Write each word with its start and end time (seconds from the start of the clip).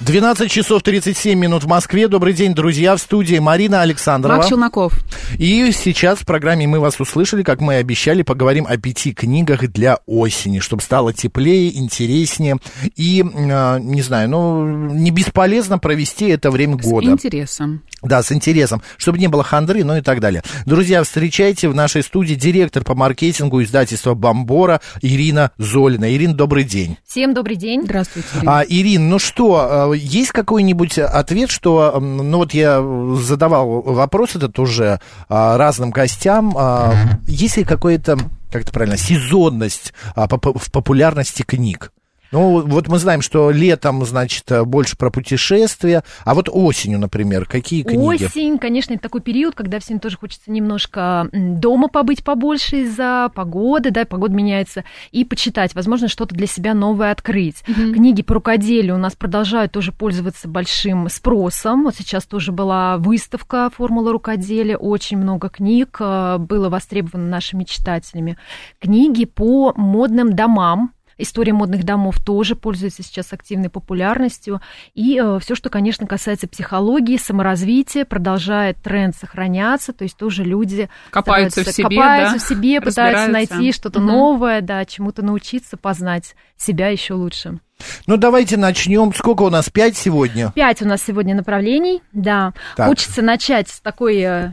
12 0.00 0.50
часов 0.50 0.82
37 0.82 1.38
минут 1.38 1.64
в 1.64 1.68
Москве. 1.68 2.06
Добрый 2.06 2.34
день, 2.34 2.54
друзья. 2.54 2.96
В 2.96 3.00
студии 3.00 3.38
Марина 3.38 3.80
Александрова. 3.80 4.36
Мак 4.36 4.46
Челноков. 4.46 4.92
И 5.38 5.72
сейчас 5.72 6.18
в 6.18 6.26
программе 6.26 6.66
«Мы 6.66 6.80
вас 6.80 7.00
услышали», 7.00 7.42
как 7.42 7.60
мы 7.60 7.74
и 7.74 7.76
обещали, 7.76 8.22
поговорим 8.22 8.66
о 8.68 8.76
пяти 8.76 9.14
книгах 9.14 9.66
для 9.68 10.00
осени, 10.04 10.58
чтобы 10.58 10.82
стало 10.82 11.14
теплее, 11.14 11.78
интереснее 11.78 12.58
и, 12.94 13.22
э, 13.22 13.78
не 13.80 14.02
знаю, 14.02 14.28
ну, 14.28 14.66
не 14.66 15.10
бесполезно 15.10 15.78
провести 15.78 16.26
это 16.28 16.50
время 16.50 16.76
года. 16.76 17.06
С 17.06 17.12
интересом. 17.12 17.82
Да, 18.02 18.22
с 18.22 18.30
интересом, 18.30 18.82
чтобы 18.98 19.18
не 19.18 19.28
было 19.28 19.42
хандры, 19.42 19.82
ну 19.82 19.96
и 19.96 20.02
так 20.02 20.20
далее. 20.20 20.42
Друзья, 20.66 21.02
встречайте 21.02 21.68
в 21.68 21.74
нашей 21.74 22.02
студии 22.02 22.34
директор 22.34 22.84
по 22.84 22.94
маркетингу 22.94 23.62
издательства 23.62 24.14
«Бомбора» 24.14 24.80
Ирина 25.00 25.52
Золина. 25.56 26.14
Ирина, 26.14 26.34
добрый 26.34 26.64
день. 26.64 26.98
Всем 27.06 27.32
добрый 27.32 27.56
день. 27.56 27.82
Здравствуйте, 27.84 28.28
Ирина. 28.36 28.58
А, 28.58 28.64
Ирин, 28.68 29.08
ну 29.08 29.18
что, 29.18 29.68
э, 29.68 29.85
есть 29.92 30.32
какой-нибудь 30.32 30.98
ответ, 30.98 31.50
что, 31.50 31.98
ну 32.00 32.38
вот 32.38 32.54
я 32.54 32.82
задавал 33.16 33.82
вопрос 33.82 34.36
этот 34.36 34.58
уже 34.58 35.00
а, 35.28 35.56
разным 35.56 35.90
гостям, 35.90 36.54
а, 36.56 36.94
есть 37.26 37.56
ли 37.56 37.64
какое-то, 37.64 38.18
как 38.50 38.62
это 38.62 38.72
правильно, 38.72 38.96
сезонность 38.96 39.92
а, 40.14 40.26
в 40.28 40.70
популярности 40.70 41.42
книг? 41.42 41.92
Ну, 42.32 42.60
вот 42.66 42.88
мы 42.88 42.98
знаем, 42.98 43.22
что 43.22 43.50
летом, 43.50 44.04
значит, 44.04 44.44
больше 44.66 44.96
про 44.96 45.10
путешествия, 45.10 46.02
а 46.24 46.34
вот 46.34 46.48
осенью, 46.50 46.98
например, 46.98 47.46
какие 47.46 47.82
книги? 47.82 48.24
Осень, 48.24 48.58
конечно, 48.58 48.94
это 48.94 49.02
такой 49.02 49.20
период, 49.20 49.54
когда 49.54 49.78
всем 49.78 50.00
тоже 50.00 50.16
хочется 50.16 50.50
немножко 50.50 51.28
дома 51.32 51.88
побыть 51.88 52.24
побольше 52.24 52.82
из-за 52.82 53.30
погоды, 53.34 53.90
да, 53.90 54.04
погода 54.04 54.34
меняется, 54.34 54.84
и 55.12 55.24
почитать, 55.24 55.74
возможно, 55.74 56.08
что-то 56.08 56.34
для 56.34 56.46
себя 56.46 56.74
новое 56.74 57.12
открыть. 57.12 57.62
Книги 57.64 58.22
по 58.22 58.34
рукоделию 58.34 58.96
у 58.96 58.98
нас 58.98 59.14
продолжают 59.14 59.72
тоже 59.72 59.92
пользоваться 59.92 60.48
большим 60.48 61.08
спросом. 61.08 61.84
Вот 61.84 61.94
сейчас 61.96 62.24
тоже 62.24 62.52
была 62.52 62.98
выставка 62.98 63.70
«Формула 63.74 64.12
рукоделия», 64.12 64.76
очень 64.76 65.16
много 65.18 65.48
книг 65.48 65.96
э, 66.00 66.38
было 66.38 66.68
востребовано 66.68 67.28
нашими 67.28 67.64
читателями. 67.64 68.36
Книги 68.80 69.24
по 69.24 69.72
модным 69.76 70.34
домам, 70.34 70.92
История 71.18 71.52
модных 71.52 71.84
домов 71.84 72.20
тоже 72.24 72.56
пользуется 72.56 73.02
сейчас 73.02 73.32
активной 73.32 73.70
популярностью. 73.70 74.60
И 74.94 75.22
все, 75.40 75.54
что, 75.54 75.70
конечно, 75.70 76.06
касается 76.06 76.46
психологии, 76.46 77.16
саморазвития, 77.16 78.04
продолжает 78.04 78.76
тренд 78.82 79.16
сохраняться. 79.16 79.92
То 79.92 80.04
есть 80.04 80.16
тоже 80.16 80.44
люди 80.44 80.88
Копаются 81.10 81.64
в 81.64 81.68
себе, 81.68 81.84
копаются 81.96 82.34
да? 82.34 82.38
в 82.38 82.48
себе, 82.48 82.80
пытаются 82.80 83.28
найти 83.28 83.72
что-то 83.72 84.00
Мгм. 84.00 84.08
новое, 84.08 84.60
да, 84.60 84.84
чему-то 84.84 85.22
научиться, 85.22 85.76
познать 85.76 86.34
себя 86.56 86.88
еще 86.88 87.14
лучше. 87.14 87.58
Ну, 88.06 88.16
давайте 88.16 88.56
начнем. 88.56 89.12
Сколько 89.14 89.42
у 89.42 89.50
нас? 89.50 89.68
Пять 89.70 89.96
сегодня? 89.96 90.52
Пять 90.54 90.80
у 90.82 90.86
нас 90.86 91.02
сегодня 91.02 91.34
направлений, 91.34 92.02
да. 92.12 92.52
Так. 92.76 92.88
Хочется 92.88 93.22
начать 93.22 93.68
с 93.68 93.80
такой 93.80 94.18
э, 94.18 94.52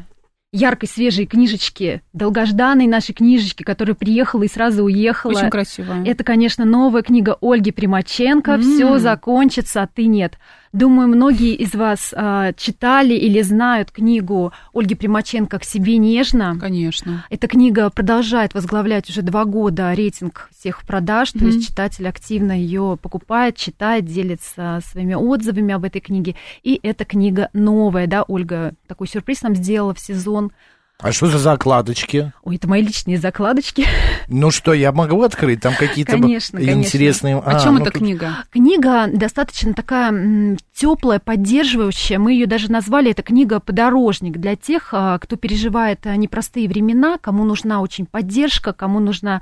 яркой, 0.53 0.87
свежей 0.87 1.25
книжечки, 1.25 2.01
долгожданной 2.13 2.87
нашей 2.87 3.13
книжечки, 3.13 3.63
которая 3.63 3.95
приехала 3.95 4.43
и 4.43 4.47
сразу 4.47 4.83
уехала. 4.85 5.33
Очень 5.33 5.49
красиво. 5.49 5.95
Это, 6.05 6.23
конечно, 6.23 6.63
новая 6.63 7.01
книга 7.01 7.37
Ольги 7.41 7.71
Примаченко 7.71 8.51
М. 8.51 8.61
«Все 8.61 8.97
закончится, 8.99 9.81
а 9.81 9.87
ты 9.87 10.05
нет». 10.05 10.37
Думаю, 10.73 11.07
многие 11.07 11.53
из 11.53 11.75
вас 11.75 12.15
а, 12.17 12.51
читали 12.53 13.13
или 13.13 13.43
знают 13.43 13.91
книгу 13.91 14.51
Ольги 14.73 14.95
Примаченко 14.95 15.59
«К 15.59 15.63
себе 15.63 15.97
нежно». 15.97 16.57
Конечно. 16.59 17.25
Эта 17.29 17.47
книга 17.47 17.91
продолжает 17.91 18.55
возглавлять 18.55 19.07
уже 19.07 19.21
два 19.21 19.45
года 19.45 19.93
рейтинг 19.93 20.49
всех 20.57 20.83
продаж, 20.83 21.31
то 21.33 21.37
Мгм. 21.37 21.47
есть 21.47 21.67
читатель 21.67 22.07
активно 22.07 22.53
ее 22.59 22.97
покупает, 22.99 23.55
читает, 23.55 24.05
делится 24.05 24.79
своими 24.91 25.13
отзывами 25.13 25.75
об 25.75 25.83
этой 25.85 26.01
книге. 26.01 26.35
И 26.63 26.79
эта 26.81 27.05
книга 27.05 27.51
новая, 27.53 28.07
да, 28.07 28.23
Ольга 28.23 28.73
такой 28.87 29.07
сюрприз 29.07 29.43
нам 29.43 29.53
сделала 29.55 29.93
в 29.93 29.99
сезон. 29.99 30.51
А 30.99 31.11
что 31.11 31.27
за 31.27 31.37
закладочки? 31.37 32.31
Ой, 32.43 32.55
это 32.55 32.67
мои 32.67 32.81
личные 32.81 33.17
закладочки. 33.17 33.85
Ну 34.29 34.51
что, 34.51 34.73
я 34.73 34.93
могу 34.93 35.21
открыть? 35.21 35.59
Там 35.59 35.73
какие-то 35.75 36.13
Конечно, 36.13 36.57
конечно. 36.57 36.79
интересные... 36.79 37.37
О 37.39 37.59
чем 37.59 37.75
ну 37.75 37.81
эта 37.81 37.91
тут- 37.91 37.99
книга? 37.99 38.37
Книга 38.51 39.07
достаточно 39.07 39.73
такая 39.73 40.57
теплая, 40.73 41.19
поддерживающая. 41.19 42.17
Мы 42.19 42.31
ее 42.33 42.45
даже 42.47 42.71
назвали, 42.71 43.11
это 43.11 43.21
книга 43.21 43.59
«Подорожник» 43.59 44.37
для 44.37 44.55
тех, 44.55 44.89
а, 44.93 45.19
кто 45.19 45.35
переживает 45.35 46.07
а, 46.07 46.15
непростые 46.15 46.69
времена, 46.69 47.17
кому 47.19 47.43
нужна 47.43 47.81
очень 47.81 48.05
поддержка, 48.05 48.71
кому 48.71 48.99
нужна 49.01 49.41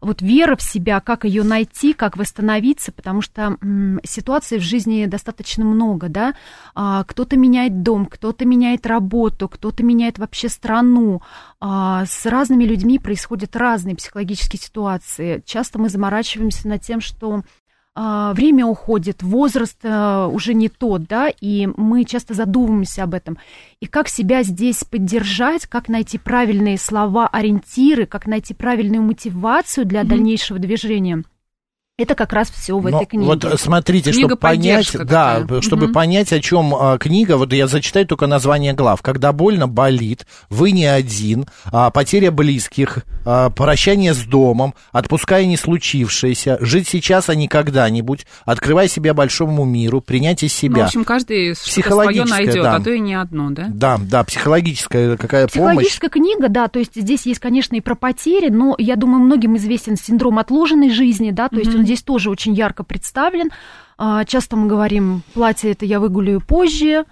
вот 0.00 0.22
вера 0.22 0.54
в 0.56 0.62
себя, 0.62 1.00
как 1.00 1.24
ее 1.24 1.42
найти, 1.42 1.92
как 1.92 2.16
восстановиться, 2.16 2.92
потому 2.92 3.20
что 3.20 3.56
м, 3.60 4.00
ситуаций 4.04 4.58
в 4.58 4.62
жизни 4.62 5.06
достаточно 5.06 5.64
много, 5.64 6.08
да. 6.08 6.34
А, 6.76 7.02
кто-то 7.04 7.36
меняет 7.36 7.82
дом, 7.82 8.06
кто-то 8.06 8.44
меняет 8.44 8.86
работу, 8.86 9.48
кто-то 9.48 9.82
меняет 9.82 10.18
вообще 10.20 10.48
страну. 10.48 10.89
А, 11.60 12.04
с 12.06 12.26
разными 12.26 12.64
людьми 12.64 12.98
происходят 12.98 13.56
разные 13.56 13.96
психологические 13.96 14.60
ситуации. 14.60 15.42
Часто 15.46 15.78
мы 15.78 15.88
заморачиваемся 15.88 16.68
над 16.68 16.82
тем, 16.82 17.00
что 17.00 17.42
а, 17.94 18.32
время 18.34 18.66
уходит, 18.66 19.22
возраст 19.22 19.78
а, 19.82 20.28
уже 20.28 20.54
не 20.54 20.68
тот, 20.68 21.04
да, 21.04 21.28
и 21.28 21.66
мы 21.76 22.04
часто 22.04 22.34
задумываемся 22.34 23.02
об 23.02 23.14
этом. 23.14 23.38
И 23.80 23.86
как 23.86 24.08
себя 24.08 24.42
здесь 24.42 24.84
поддержать, 24.84 25.66
как 25.66 25.88
найти 25.88 26.16
правильные 26.16 26.78
слова, 26.78 27.26
ориентиры, 27.26 28.06
как 28.06 28.26
найти 28.26 28.54
правильную 28.54 29.02
мотивацию 29.02 29.86
для 29.86 30.04
дальнейшего 30.04 30.58
движения. 30.58 31.24
Это 32.00 32.14
как 32.14 32.32
раз 32.32 32.50
все 32.50 32.78
в 32.78 32.88
Но 32.88 32.96
этой 32.96 33.06
книге. 33.06 33.26
Вот 33.26 33.44
э, 33.44 33.56
смотрите, 33.58 34.10
Книга 34.10 34.28
чтобы 34.28 34.36
понять, 34.40 34.96
да, 35.04 35.46
чтобы 35.60 35.84
Мгм. 35.84 35.92
понять, 35.92 36.32
о 36.32 36.40
чем 36.40 36.74
а, 36.74 36.96
книга, 36.96 37.36
вот 37.36 37.52
я 37.52 37.66
зачитаю 37.66 38.06
только 38.06 38.26
название 38.26 38.72
глав. 38.72 39.02
Когда 39.02 39.32
больно, 39.32 39.68
болит, 39.68 40.26
вы 40.48 40.70
не 40.72 40.86
один, 40.86 41.44
а, 41.70 41.90
потеря 41.90 42.30
близких, 42.30 43.00
а, 43.26 43.50
прощание 43.50 44.14
с 44.14 44.20
домом, 44.24 44.74
отпуская 44.92 45.44
не 45.44 45.58
случившееся, 45.58 46.56
жить 46.60 46.88
сейчас, 46.88 47.28
а 47.28 47.34
не 47.34 47.48
когда-нибудь, 47.48 48.26
открывай 48.46 48.88
себя 48.88 49.12
большому 49.12 49.64
миру, 49.66 50.00
принятие 50.00 50.48
Ну, 50.48 50.56
в 50.56 50.74
себя. 50.74 50.84
общем, 50.86 51.04
каждый 51.04 51.54
что-то 51.54 51.70
свое 51.70 51.82
Психологическое, 51.82 52.30
найдет, 52.30 52.62
да. 52.62 52.74
а 52.76 52.80
то 52.80 52.90
и 52.90 52.98
не 53.00 53.14
одно, 53.14 53.50
да? 53.50 53.66
Да, 53.68 53.98
да, 54.00 54.24
психологическая 54.24 55.16
какая 55.18 55.48
помощь. 55.48 55.52
Психологическая 55.52 56.10
книга, 56.10 56.48
да, 56.48 56.68
то 56.68 56.78
есть 56.78 56.92
здесь 56.94 57.26
есть, 57.26 57.40
конечно, 57.40 57.76
и 57.76 57.80
про 57.80 57.94
потери, 57.94 58.48
но 58.48 58.74
я 58.78 58.96
думаю, 58.96 59.22
многим 59.22 59.56
известен 59.56 59.96
синдром 59.96 60.38
отложенной 60.38 60.90
жизни, 60.90 61.30
да, 61.30 61.48
то 61.48 61.58
есть 61.58 61.74
он 61.74 61.82
здесь 61.90 62.02
тоже 62.02 62.30
очень 62.30 62.54
ярко 62.54 62.84
представлен. 62.84 63.50
А, 63.98 64.24
Часто 64.24 64.56
мы 64.56 64.68
говорим, 64.68 65.22
платье 65.34 65.72
это 65.72 65.84
я 65.84 65.98
выгуляю 65.98 66.40
позже, 66.40 67.04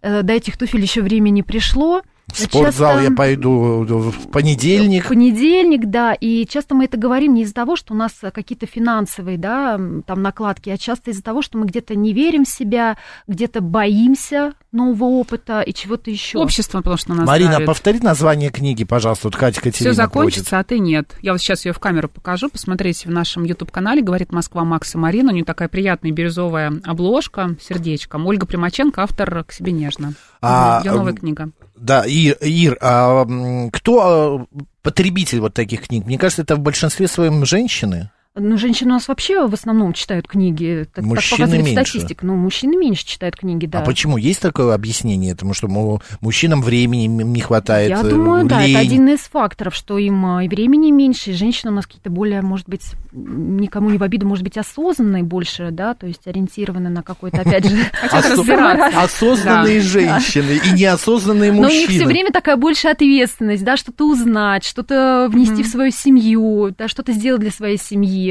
э, 0.00 0.22
до 0.22 0.32
этих 0.32 0.56
туфель 0.56 0.80
еще 0.80 1.02
время 1.02 1.28
не 1.28 1.42
пришло. 1.42 2.00
В 2.32 2.38
спортзал 2.38 2.92
Часто- 2.94 3.10
я 3.10 3.10
пойду 3.14 3.84
в 3.84 4.28
понедельник. 4.30 5.04
В 5.04 5.08
понедельник, 5.08 5.84
да, 5.86 6.14
и 6.14 6.46
часто 6.46 6.74
мы 6.74 6.84
это 6.86 6.96
говорим 6.96 7.34
не 7.34 7.42
из-за 7.42 7.52
того, 7.52 7.76
что 7.76 7.92
у 7.92 7.96
нас 7.96 8.12
какие-то 8.32 8.64
финансовые, 8.64 9.36
да, 9.36 9.78
там 10.06 10.22
накладки, 10.22 10.70
а 10.70 10.78
часто 10.78 11.10
из-за 11.10 11.22
того, 11.22 11.42
что 11.42 11.58
мы 11.58 11.66
где-то 11.66 11.94
не 11.94 12.14
верим 12.14 12.44
в 12.46 12.48
себя, 12.48 12.96
где-то 13.26 13.60
боимся 13.60 14.54
нового 14.72 15.04
опыта 15.20 15.60
и 15.60 15.74
чего-то 15.74 16.10
еще. 16.10 16.38
Общество, 16.38 16.78
потому 16.78 16.96
что 16.96 17.10
на 17.10 17.16
нас 17.16 17.26
Марина, 17.26 17.52
давит. 17.52 17.66
повтори 17.66 17.98
название 18.00 18.48
книги, 18.50 18.84
пожалуйста, 18.84 19.26
вот 19.28 19.36
Катя 19.36 19.60
Катерина 19.60 19.92
Все 19.92 19.92
закончится, 19.92 20.50
просит. 20.50 20.66
а 20.66 20.68
ты 20.68 20.78
нет. 20.78 21.14
Я 21.20 21.32
вот 21.32 21.40
сейчас 21.42 21.66
ее 21.66 21.74
в 21.74 21.78
камеру 21.80 22.08
покажу. 22.08 22.48
Посмотрите 22.48 23.08
в 23.08 23.12
нашем 23.12 23.44
YouTube-канале 23.44 24.00
«Говорит 24.00 24.32
Москва» 24.32 24.64
Макса 24.64 24.96
Марина. 24.96 25.32
У 25.32 25.34
нее 25.34 25.44
такая 25.44 25.68
приятная 25.68 26.12
бирюзовая 26.12 26.72
обложка 26.84 27.56
сердечком. 27.60 28.26
Ольга 28.26 28.46
Примаченко, 28.46 29.02
автор 29.02 29.44
«К 29.44 29.52
себе 29.52 29.72
нежно». 29.72 30.14
А, 30.40 30.80
Ее 30.82 30.92
новая 30.92 31.12
м, 31.12 31.18
книга. 31.18 31.50
Да, 31.82 32.04
Ир, 32.06 32.36
Ир 32.40 32.78
а 32.80 33.26
кто 33.72 34.00
а, 34.00 34.46
потребитель 34.82 35.40
вот 35.40 35.54
таких 35.54 35.88
книг? 35.88 36.06
Мне 36.06 36.16
кажется, 36.16 36.42
это 36.42 36.54
в 36.54 36.60
большинстве 36.60 37.08
своем 37.08 37.44
женщины. 37.44 38.12
Ну, 38.34 38.56
женщины 38.56 38.90
у 38.90 38.94
нас 38.94 39.08
вообще 39.08 39.46
в 39.46 39.52
основном 39.52 39.92
читают 39.92 40.26
книги. 40.26 40.84
Так, 40.86 40.94
так 40.94 41.04
Мужчины 41.04 41.40
показывает 41.40 41.64
меньше. 41.66 41.84
статистика. 41.84 42.24
Ну, 42.24 42.34
мужчины 42.34 42.76
меньше 42.76 43.04
читают 43.04 43.36
книги, 43.36 43.66
да. 43.66 43.80
А 43.80 43.82
почему? 43.82 44.16
Есть 44.16 44.40
такое 44.40 44.74
объяснение 44.74 45.32
этому, 45.32 45.52
что 45.52 45.68
му- 45.68 46.00
мужчинам 46.22 46.62
времени 46.62 47.04
не 47.06 47.40
хватает? 47.42 47.90
Я 47.90 48.00
э, 48.00 48.08
думаю, 48.08 48.46
да, 48.46 48.62
лень? 48.62 48.70
это 48.70 48.80
один 48.80 49.08
из 49.08 49.20
факторов, 49.20 49.74
что 49.74 49.98
им 49.98 50.24
а, 50.24 50.42
и 50.42 50.48
времени 50.48 50.90
меньше, 50.90 51.32
и 51.32 51.34
женщины 51.34 51.72
у 51.72 51.74
нас 51.74 51.86
какие-то 51.86 52.08
более, 52.08 52.40
может 52.40 52.66
быть, 52.70 52.92
никому 53.12 53.90
не 53.90 53.98
в 53.98 54.02
обиду, 54.02 54.26
может 54.26 54.44
быть, 54.44 54.56
осознанные 54.56 55.24
больше, 55.24 55.68
да, 55.70 55.92
то 55.92 56.06
есть 56.06 56.26
ориентированы 56.26 56.88
на 56.88 57.02
какой-то, 57.02 57.42
опять 57.42 57.68
же. 57.68 57.76
Осознанные 58.96 59.80
женщины 59.82 60.58
и 60.64 60.70
неосознанные 60.72 61.52
Но 61.52 61.60
у 61.60 61.64
них 61.64 61.70
все 61.70 61.86
мужчины. 61.86 62.06
время 62.06 62.32
такая 62.32 62.56
большая 62.56 62.94
ответственность, 62.94 63.62
да, 63.62 63.76
что-то 63.76 64.08
узнать, 64.08 64.64
что-то 64.64 65.28
внести 65.30 65.62
в 65.62 65.66
свою 65.66 65.90
семью, 65.90 66.74
да, 66.78 66.88
что-то 66.88 67.12
сделать 67.12 67.42
для 67.42 67.50
своей 67.50 67.76
семьи, 67.76 68.21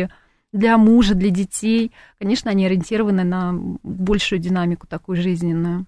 для 0.52 0.78
мужа, 0.78 1.16
для 1.16 1.30
детей. 1.30 1.92
Конечно, 2.20 2.52
они 2.52 2.66
ориентированы 2.66 3.24
на 3.24 3.54
большую 3.84 4.40
динамику 4.40 4.88
такую 4.88 5.18
жизненную. 5.22 5.86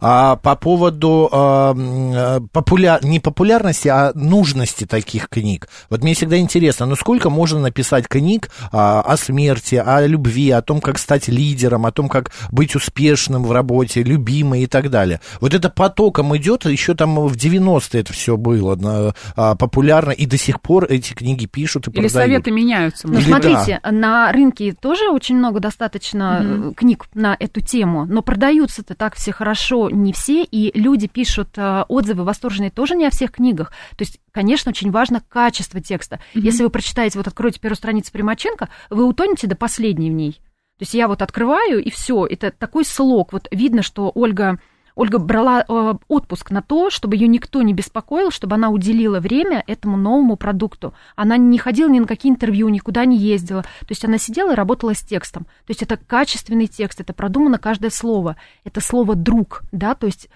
А 0.00 0.36
по 0.36 0.56
поводу 0.56 1.28
а, 1.32 1.74
а, 1.76 2.40
популя... 2.52 2.98
не 3.02 3.20
популярности, 3.20 3.88
а 3.88 4.12
нужности 4.14 4.84
таких 4.86 5.28
книг. 5.28 5.68
Вот 5.90 6.02
мне 6.02 6.14
всегда 6.14 6.38
интересно, 6.38 6.86
ну 6.86 6.96
сколько 6.96 7.30
можно 7.30 7.60
написать 7.60 8.08
книг 8.08 8.50
а, 8.72 9.00
о 9.00 9.16
смерти, 9.16 9.76
о 9.76 10.06
любви, 10.06 10.50
о 10.50 10.62
том, 10.62 10.80
как 10.80 10.98
стать 10.98 11.28
лидером, 11.28 11.86
о 11.86 11.92
том, 11.92 12.08
как 12.08 12.30
быть 12.50 12.76
успешным 12.76 13.44
в 13.44 13.52
работе, 13.52 14.02
любимой 14.02 14.62
и 14.62 14.66
так 14.66 14.90
далее. 14.90 15.20
Вот 15.40 15.54
это 15.54 15.70
потоком 15.70 16.36
идет, 16.36 16.64
еще 16.64 16.94
там 16.94 17.14
в 17.26 17.36
90-е 17.36 18.00
это 18.00 18.12
все 18.12 18.36
было 18.36 18.76
на- 18.76 19.14
а, 19.36 19.54
популярно, 19.54 20.10
и 20.10 20.26
до 20.26 20.36
сих 20.36 20.60
пор 20.60 20.86
эти 20.88 21.12
книги 21.12 21.46
пишут 21.46 21.88
и 21.88 21.90
Или 21.90 22.08
продают. 22.08 22.12
советы 22.12 22.50
меняются. 22.50 23.08
Ну, 23.08 23.18
Или 23.18 23.24
смотрите, 23.24 23.80
на 23.84 24.32
рынке 24.32 24.72
тоже 24.72 25.08
очень 25.10 25.36
много 25.36 25.60
достаточно 25.60 26.40
э, 26.42 26.72
книг 26.76 27.06
на 27.14 27.36
эту 27.38 27.60
тему, 27.60 28.06
но 28.06 28.22
продаются-то 28.22 28.94
так 28.94 29.14
все 29.16 29.32
хорошо 29.32 29.73
не 29.90 30.12
все, 30.12 30.44
и 30.44 30.78
люди 30.78 31.06
пишут 31.06 31.56
э, 31.56 31.84
отзывы 31.88 32.24
восторженные 32.24 32.70
тоже 32.70 32.94
не 32.94 33.06
о 33.06 33.10
всех 33.10 33.32
книгах. 33.32 33.70
То 33.96 34.02
есть, 34.02 34.20
конечно, 34.32 34.70
очень 34.70 34.90
важно 34.90 35.22
качество 35.28 35.80
текста. 35.80 36.20
Мгм. 36.34 36.44
Если 36.44 36.62
вы 36.62 36.70
прочитаете, 36.70 37.18
вот 37.18 37.26
откроете 37.28 37.60
первую 37.60 37.76
страницу 37.76 38.12
Примаченко, 38.12 38.68
вы 38.90 39.04
утонете 39.04 39.46
до 39.46 39.56
последней 39.56 40.10
в 40.10 40.14
ней. 40.14 40.32
То 40.78 40.82
есть 40.82 40.94
я 40.94 41.06
вот 41.06 41.22
открываю, 41.22 41.82
и 41.82 41.90
все, 41.90 42.26
это 42.26 42.50
такой 42.50 42.84
слог. 42.84 43.32
Вот 43.32 43.46
видно, 43.50 43.82
что 43.82 44.10
Ольга 44.14 44.58
Ольга 44.94 45.18
брала 45.18 45.64
э, 45.66 45.94
отпуск 46.08 46.50
на 46.50 46.62
то, 46.62 46.88
чтобы 46.90 47.16
ее 47.16 47.26
никто 47.26 47.62
не 47.62 47.72
беспокоил, 47.72 48.30
чтобы 48.30 48.54
она 48.54 48.70
уделила 48.70 49.18
время 49.18 49.64
этому 49.66 49.96
новому 49.96 50.36
продукту. 50.36 50.94
Она 51.16 51.36
не 51.36 51.58
ходила 51.58 51.88
ни 51.88 51.98
на 51.98 52.06
какие 52.06 52.30
интервью, 52.30 52.68
никуда 52.68 53.04
не 53.04 53.16
ездила. 53.16 53.62
То 53.62 53.88
есть 53.90 54.04
она 54.04 54.18
сидела 54.18 54.52
и 54.52 54.56
работала 54.56 54.94
с 54.94 55.02
текстом. 55.02 55.44
То 55.44 55.70
есть 55.70 55.82
это 55.82 55.96
качественный 55.96 56.68
текст, 56.68 57.00
это 57.00 57.12
продумано 57.12 57.58
каждое 57.58 57.90
слово. 57.90 58.36
Это 58.62 58.80
слово 58.80 59.16
друг, 59.16 59.62
да, 59.72 59.94
то 59.94 60.06
есть 60.06 60.28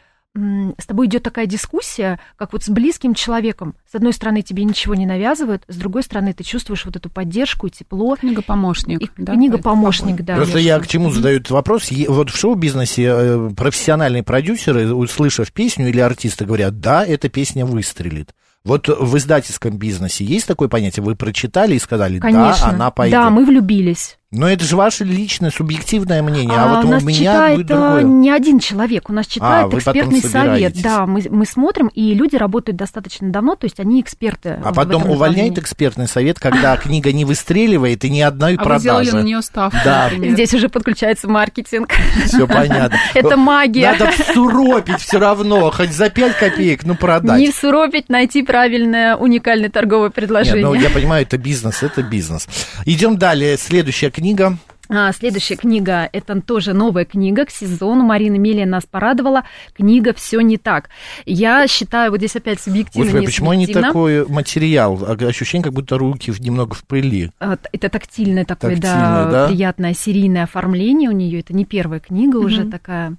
с 0.79 0.87
тобой 0.87 1.06
идет 1.06 1.23
такая 1.23 1.46
дискуссия, 1.46 2.20
как 2.37 2.52
вот 2.52 2.62
с 2.62 2.69
близким 2.69 3.14
человеком. 3.14 3.75
С 3.90 3.94
одной 3.94 4.12
стороны, 4.12 4.43
тебе 4.43 4.64
ничего 4.64 4.94
не 4.94 5.06
навязывают, 5.06 5.64
с 5.69 5.76
другой 5.76 6.02
стороны, 6.02 6.32
ты 6.32 6.44
чувствуешь 6.44 6.85
вот 6.85 6.96
эту 6.96 7.11
поддержку 7.11 7.67
и 7.67 7.70
тепло. 7.70 8.17
Книга-помощник. 8.17 9.02
И 9.02 9.11
да, 9.17 9.35
книга-помощник, 9.35 10.23
да. 10.23 10.37
Просто 10.37 10.58
я 10.58 10.79
к 10.79 10.87
чему 10.87 11.11
задаю 11.11 11.38
этот 11.38 11.50
вопрос. 11.50 11.90
Вот 12.08 12.31
в 12.31 12.37
шоу-бизнесе 12.37 13.05
э, 13.05 13.50
профессиональные 13.56 14.23
продюсеры, 14.23 14.94
услышав 14.94 15.52
песню 15.52 15.88
или 15.88 16.00
артиста, 16.00 16.44
говорят, 16.44 16.81
да, 16.81 17.05
эта 17.05 17.29
песня 17.29 17.67
выстрелит. 17.67 18.35
Вот 18.64 18.88
в 18.88 19.17
издательском 19.17 19.79
бизнесе 19.79 20.25
есть 20.25 20.46
такое 20.46 20.69
понятие? 20.69 21.02
Вы 21.02 21.14
прочитали 21.14 21.76
и 21.76 21.79
сказали, 21.79 22.19
Конечно. 22.19 22.67
да, 22.67 22.75
она 22.75 22.90
пойдет. 22.90 23.19
Да, 23.19 23.31
мы 23.31 23.44
влюбились. 23.44 24.19
Но 24.30 24.46
это 24.46 24.62
же 24.62 24.76
ваше 24.76 25.04
личное, 25.04 25.50
субъективное 25.50 26.22
мнение. 26.22 26.54
А, 26.54 26.69
вот 26.76 26.84
у 26.84 26.88
нас 26.88 27.02
у 27.02 27.06
меня 27.06 27.19
читает 27.19 27.56
будет 27.56 27.70
а, 27.70 27.75
другое. 27.75 28.02
не 28.02 28.30
один 28.30 28.58
человек, 28.58 29.08
у 29.08 29.14
нас 29.14 29.26
читает 29.26 29.70
потом 29.70 29.78
экспертный 29.78 30.20
совет. 30.20 30.82
Да, 30.82 31.06
мы, 31.06 31.22
мы 31.30 31.46
смотрим, 31.46 31.86
и 31.86 32.12
люди 32.12 32.36
работают 32.36 32.76
достаточно 32.76 33.30
давно, 33.30 33.54
то 33.54 33.64
есть 33.64 33.80
они 33.80 34.02
эксперты. 34.02 34.60
А 34.62 34.75
потом 34.75 35.08
увольняет 35.08 35.56
экспертный 35.56 36.06
совет, 36.06 36.38
когда 36.38 36.76
книга 36.82 37.10
не 37.10 37.25
выстреливает 37.25 38.04
и 38.04 38.10
ни 38.10 38.20
одной 38.20 38.56
А 38.56 38.64
вы 38.69 38.78
сделали 38.78 39.06
продажи. 39.06 39.16
на 39.16 39.26
нее 39.26 39.40
ставку, 39.40 39.78
Да. 39.82 40.04
например. 40.04 40.34
Здесь 40.34 40.52
уже 40.52 40.69
подключается 40.69 41.26
маркетинг. 41.26 41.88
Все 42.26 42.46
понятно. 42.46 42.98
Это 43.14 43.34
магия. 43.38 43.92
Надо 43.92 44.10
всуропить 44.10 45.00
все 45.00 45.19
равно, 45.19 45.70
хоть 45.70 45.92
за 45.92 46.10
5 46.10 46.36
копеек, 46.36 46.84
ну 46.84 46.96
продать. 46.96 47.38
Не 47.40 47.50
всуропить, 47.50 48.10
найти 48.10 48.42
правильное 48.42 49.16
уникальное 49.16 49.70
торговое 49.70 50.08
Нет, 50.08 50.14
предложение. 50.14 50.66
ну 50.66 50.75
я 50.75 50.90
понимаю, 50.90 51.22
это 51.22 51.38
бизнес, 51.38 51.82
это 51.82 52.02
бизнес. 52.02 52.46
Идем 52.84 53.16
далее. 53.16 53.56
Следующая 53.56 54.10
книга. 54.18 54.56
А, 54.90 55.12
следующая 55.12 55.56
книга, 55.56 56.08
это 56.12 56.40
тоже 56.40 56.72
новая 56.72 57.04
книга 57.04 57.44
к 57.44 57.50
сезону. 57.50 58.04
Марина 58.04 58.36
Мелия 58.36 58.64
нас 58.64 58.84
порадовала. 58.86 59.44
Книга 59.74 60.14
«Все 60.14 60.40
не 60.40 60.56
так». 60.56 60.88
Я 61.26 61.66
считаю, 61.68 62.10
вот 62.10 62.18
здесь 62.18 62.36
опять 62.36 62.58
субъективно, 62.58 63.04
Господи, 63.04 63.20
не 63.20 63.26
почему 63.26 63.52
не 63.52 63.66
такой 63.66 64.26
материал? 64.26 64.98
А, 65.06 65.12
Ощущение, 65.12 65.64
как 65.64 65.74
будто 65.74 65.98
руки 65.98 66.32
немного 66.38 66.74
в 66.74 66.84
пыли. 66.86 67.30
А, 67.38 67.58
Это 67.70 67.90
тактильное 67.90 68.46
такое, 68.46 68.76
Тактильное, 68.76 69.24
да, 69.24 69.30
да? 69.30 69.48
приятное 69.48 69.92
серийное 69.92 70.44
оформление 70.44 71.10
у 71.10 71.12
нее. 71.12 71.40
Это 71.40 71.54
не 71.54 71.66
первая 71.66 72.00
книга 72.00 72.38
уже 72.38 72.64
такая. 72.64 73.16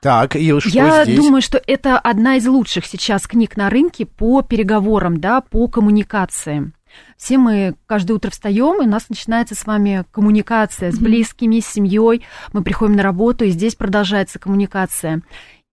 Так, 0.00 0.36
и 0.36 0.60
что 0.60 0.68
Я 0.70 1.04
здесь? 1.04 1.16
думаю, 1.18 1.42
что 1.42 1.60
это 1.66 1.98
одна 1.98 2.36
из 2.36 2.46
лучших 2.46 2.86
сейчас 2.86 3.26
книг 3.26 3.56
на 3.56 3.68
рынке 3.68 4.06
по 4.06 4.42
переговорам, 4.42 5.20
да, 5.20 5.40
по 5.40 5.66
коммуникации. 5.68 6.72
Все 7.16 7.38
мы 7.38 7.74
каждое 7.86 8.14
утро 8.14 8.30
встаем, 8.30 8.82
и 8.82 8.86
у 8.86 8.88
нас 8.88 9.08
начинается 9.08 9.54
с 9.54 9.66
вами 9.66 10.04
коммуникация 10.10 10.92
с 10.92 10.98
близкими, 10.98 11.60
с 11.60 11.66
семьей. 11.66 12.24
Мы 12.52 12.62
приходим 12.62 12.96
на 12.96 13.02
работу, 13.02 13.44
и 13.44 13.50
здесь 13.50 13.74
продолжается 13.74 14.38
коммуникация. 14.38 15.22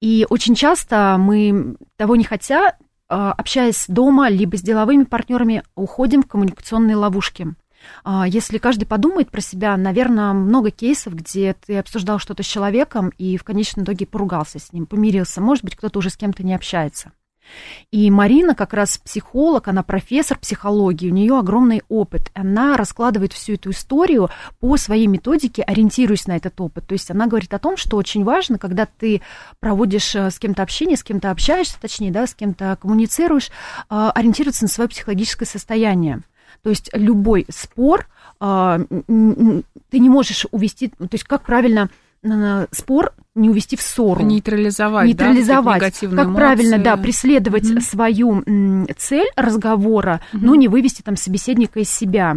И 0.02 0.26
очень 0.30 0.56
часто 0.56 1.18
мы, 1.20 1.78
того 1.98 2.16
не 2.16 2.24
хотя, 2.24 2.76
а, 3.08 3.32
общаясь 3.34 3.86
дома, 3.88 4.30
либо 4.30 4.58
с 4.58 4.62
деловыми 4.62 5.04
партнерами, 5.04 5.64
уходим 5.76 6.24
в 6.24 6.28
коммуникационные 6.28 6.96
ловушки. 6.96 7.48
А, 8.04 8.28
Если 8.28 8.58
каждый 8.58 8.86
подумает 8.86 9.30
про 9.30 9.42
себя, 9.42 9.78
наверное, 9.78 10.34
много 10.34 10.72
кейсов, 10.72 11.16
где 11.16 11.54
ты 11.54 11.78
обсуждал 11.78 12.20
что-то 12.20 12.44
с 12.44 12.48
человеком 12.48 13.10
и 13.18 13.38
в 13.38 13.44
конечном 13.44 13.86
итоге 13.86 14.06
поругался 14.06 14.60
с 14.60 14.74
ним, 14.74 14.86
помирился. 14.86 15.42
Может 15.42 15.64
быть, 15.64 15.76
кто-то 15.76 16.00
уже 16.00 16.10
с 16.10 16.18
кем-то 16.18 16.44
не 16.44 16.56
общается. 16.56 17.12
И 17.92 18.10
Марина 18.12 18.56
как 18.56 18.74
раз 18.74 18.98
психолог, 18.98 19.68
она 19.68 19.84
профессор 19.84 20.38
психологии, 20.38 21.10
у 21.10 21.14
нее 21.14 21.38
огромный 21.38 21.84
опыт. 21.90 22.32
Она 22.34 22.78
раскладывает 22.78 23.34
всю 23.34 23.54
эту 23.54 23.72
историю 23.72 24.30
по 24.60 24.78
своей 24.78 25.08
методике, 25.08 25.62
ориентируясь 25.62 26.28
на 26.28 26.36
этот 26.36 26.60
опыт. 26.60 26.88
То 26.88 26.94
есть 26.94 27.10
она 27.12 27.28
говорит 27.28 27.54
о 27.54 27.60
том, 27.60 27.78
что 27.78 27.98
очень 27.98 28.24
важно, 28.24 28.58
когда 28.58 28.86
ты 28.86 29.22
проводишь 29.60 30.16
э, 30.16 30.30
с 30.30 30.40
кем-то 30.40 30.64
общение, 30.64 30.98
с 30.98 31.04
кем-то 31.04 31.32
общаешься, 31.32 31.80
точнее, 31.80 32.12
да, 32.12 32.28
с 32.28 32.36
кем-то 32.36 32.78
коммуницируешь, 32.82 33.50
э, 33.90 34.12
ориентироваться 34.14 34.64
на 34.64 34.70
свое 34.70 34.90
психологическое 34.90 35.46
состояние. 35.46 36.22
То 36.64 36.70
есть 36.70 36.90
любой 36.94 37.46
спор 37.50 38.08
м, 38.42 39.64
ты 39.90 40.00
не 40.00 40.10
можешь 40.10 40.48
увести, 40.52 40.88
то 40.88 41.08
есть 41.12 41.24
как 41.24 41.44
правильно 41.44 41.90
э, 41.90 42.05
спор 42.72 43.14
не 43.36 43.50
увести 43.50 43.76
в 43.76 43.82
ссору. 43.82 44.24
Нейтрализовать, 44.24 45.08
Нейтрализовать. 45.08 45.82
да, 46.02 46.24
как 46.24 46.36
правильно, 46.36 46.78
да, 46.78 46.92
эмоции. 46.92 47.04
преследовать 47.04 47.70
Мгм. 47.70 47.82
свою 47.82 48.44
цель 48.98 49.28
разговора, 49.36 50.22
но 50.34 50.56
не 50.56 50.68
вывести 50.68 51.02
там 51.02 51.16
собеседника 51.18 51.80
из 51.80 51.90
себя. 51.90 52.36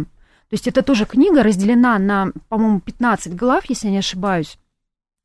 То 0.49 0.53
есть 0.53 0.67
это 0.67 0.81
тоже 0.81 1.05
книга 1.05 1.43
разделена 1.43 1.99
на, 1.99 2.31
по-моему, 2.49 2.79
15 2.79 3.35
глав, 3.35 3.63
если 3.69 3.87
я 3.87 3.91
не 3.93 3.99
ошибаюсь. 3.99 4.57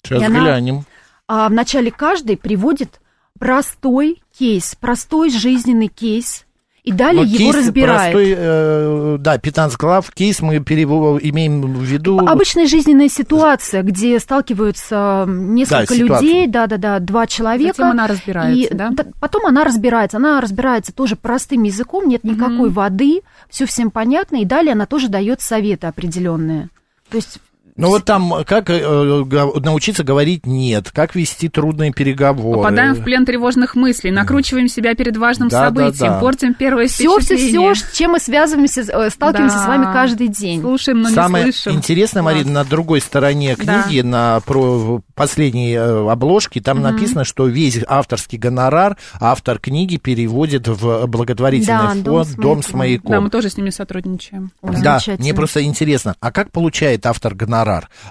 Сейчас 0.05 0.21
и 0.23 0.25
она- 0.27 0.41
глянем. 0.41 0.85
А 1.27 1.49
в 1.49 1.53
начале 1.53 1.91
каждой 1.91 2.37
приводит 2.37 3.01
простой 3.39 4.23
кейс, 4.39 4.75
простой 4.79 5.31
жизненный 5.31 5.89
кейс, 5.89 6.45
и 6.85 6.93
далее 6.93 7.23
Ну, 7.23 7.29
его 7.29 7.39
кейс 7.53 7.57
разбирает. 7.57 8.13
Простой, 8.13 8.35
э, 8.37 9.17
да, 9.19 9.39
15 9.39 9.79
глав, 9.79 10.11
кейс 10.11 10.41
мы 10.43 10.59
перево- 10.59 11.19
имеем 11.19 11.63
в 11.63 11.83
виду... 11.83 12.19
Обычная 12.19 12.67
жизненная 12.67 13.09
ситуация, 13.09 13.83
где 13.83 14.19
сталкиваются 14.21 15.25
несколько 15.27 15.95
Да, 15.97 16.21
людей, 16.21 16.47
да-да-да, 16.47 16.99
два 16.99 17.27
человека. 17.27 17.75
Затем 17.79 17.91
она 17.91 18.07
разбирается, 18.07 18.75
и 18.75 18.75
да? 18.75 18.91
потом 19.19 19.47
она 19.47 19.65
разбирается. 19.65 20.19
Она 20.19 20.43
разбирается 20.43 20.93
тоже 20.93 21.17
простым 21.17 21.63
языком, 21.63 22.07
нет 22.07 22.23
никакой 22.23 22.69
воды, 22.69 23.23
все 23.49 23.65
всем 23.65 23.91
понятно, 23.91 24.37
и 24.37 24.45
далее 24.45 24.73
она 24.73 24.85
тоже 24.85 25.09
дает 25.09 25.41
советы 25.41 25.87
определенные. 25.87 26.69
То 27.09 27.17
есть 27.17 27.39
Ну 27.77 27.89
вот 27.89 28.05
там 28.05 28.45
как 28.47 28.71
э, 28.71 29.23
га- 29.25 29.51
научиться 29.61 30.05
говорить 30.05 30.47
нет, 30.47 30.93
как 30.93 31.17
вести 31.17 31.49
трудные 31.49 31.93
переговоры. 31.93 32.59
Попадаем 32.59 32.95
в 32.95 33.03
плен 33.03 33.27
тревожных 33.27 33.75
мыслей, 33.75 34.13
накручиваем 34.13 34.69
себя 34.69 34.95
перед 34.95 35.17
важным 35.17 35.49
Да, 35.49 35.59
да, 35.59 35.67
событием, 35.67 36.13
да. 36.13 36.21
портим 36.21 36.55
первое 36.55 36.87
Все, 36.87 37.19
все, 37.19 37.37
впечатление. 37.37 37.75
все, 37.75 37.85
с 37.85 37.93
чем 37.97 38.13
мы 38.13 38.21
связываемся, 38.21 38.81
э, 38.83 39.11
сталкиваемся 39.11 39.57
Да. 39.57 39.65
с 39.65 39.67
вами 39.67 39.85
каждый 39.93 40.29
день. 40.29 40.61
Слушаем, 40.61 41.03
но 41.03 41.09
Самое 41.09 41.47
не 41.47 41.53
слышим. 41.53 41.77
интересное, 41.79 42.23
Класс. 42.23 42.35
Марина, 42.35 42.51
на 42.53 42.65
другой 42.65 43.01
стороне 43.01 43.57
Да. 43.59 43.83
книги, 43.83 44.03
на 44.03 44.39
про 44.47 45.01
последней 45.17 45.73
э, 45.75 46.11
обложке, 46.11 46.61
там 46.61 46.81
написано, 46.81 47.25
что 47.25 47.49
весь 47.49 47.81
авторский 47.89 48.39
гонорар 48.39 48.97
автор 49.19 49.59
книги 49.59 49.97
переводит 49.97 50.69
в 50.69 51.07
благотворительный 51.09 51.79
Да, 51.79 51.89
фонд 51.89 52.03
«Дом 52.05 52.25
с 52.25 52.29
«Дом 52.35 52.63
с 52.63 52.67
Да, 52.69 52.77
маяком». 52.79 53.25
мы 53.25 53.31
тоже 53.31 53.51
с 53.51 53.57
ними 53.57 53.71
сотрудничаем. 53.71 54.53
Да, 54.63 55.01
мне 55.19 55.35
просто 55.35 55.65
интересно, 55.65 56.15
а 56.21 56.31
как 56.31 56.53
получает 56.53 57.05
автор 57.07 57.35
гонорар? 57.35 57.64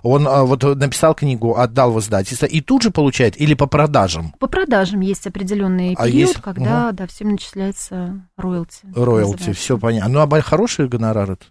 Он 0.04 0.28
а, 0.28 0.44
вот 0.44 0.64
написал 0.64 1.14
книгу, 1.16 1.56
отдал 1.58 1.92
в 1.92 2.00
издательство 2.00 2.46
и 2.46 2.62
тут 2.62 2.84
же 2.84 2.92
получает 2.92 3.40
или 3.40 3.54
по 3.54 3.68
продажам? 3.68 4.34
По 4.40 4.48
продажам 4.48 5.02
есть 5.02 5.26
определенный 5.28 5.94
А 5.98 6.06
период, 6.06 6.30
есть? 6.30 6.42
когда 6.42 6.92
да, 6.92 7.08
всем 7.08 7.30
начисляется 7.30 8.22
роялти. 8.38 8.80
Роялти, 8.96 9.54
все 9.54 9.78
понятно. 9.78 10.10
Ну, 10.14 10.20
а 10.20 10.26
бо- 10.28 10.42
хороший 10.42 10.88
гонорар 10.88 11.32
это? 11.32 11.46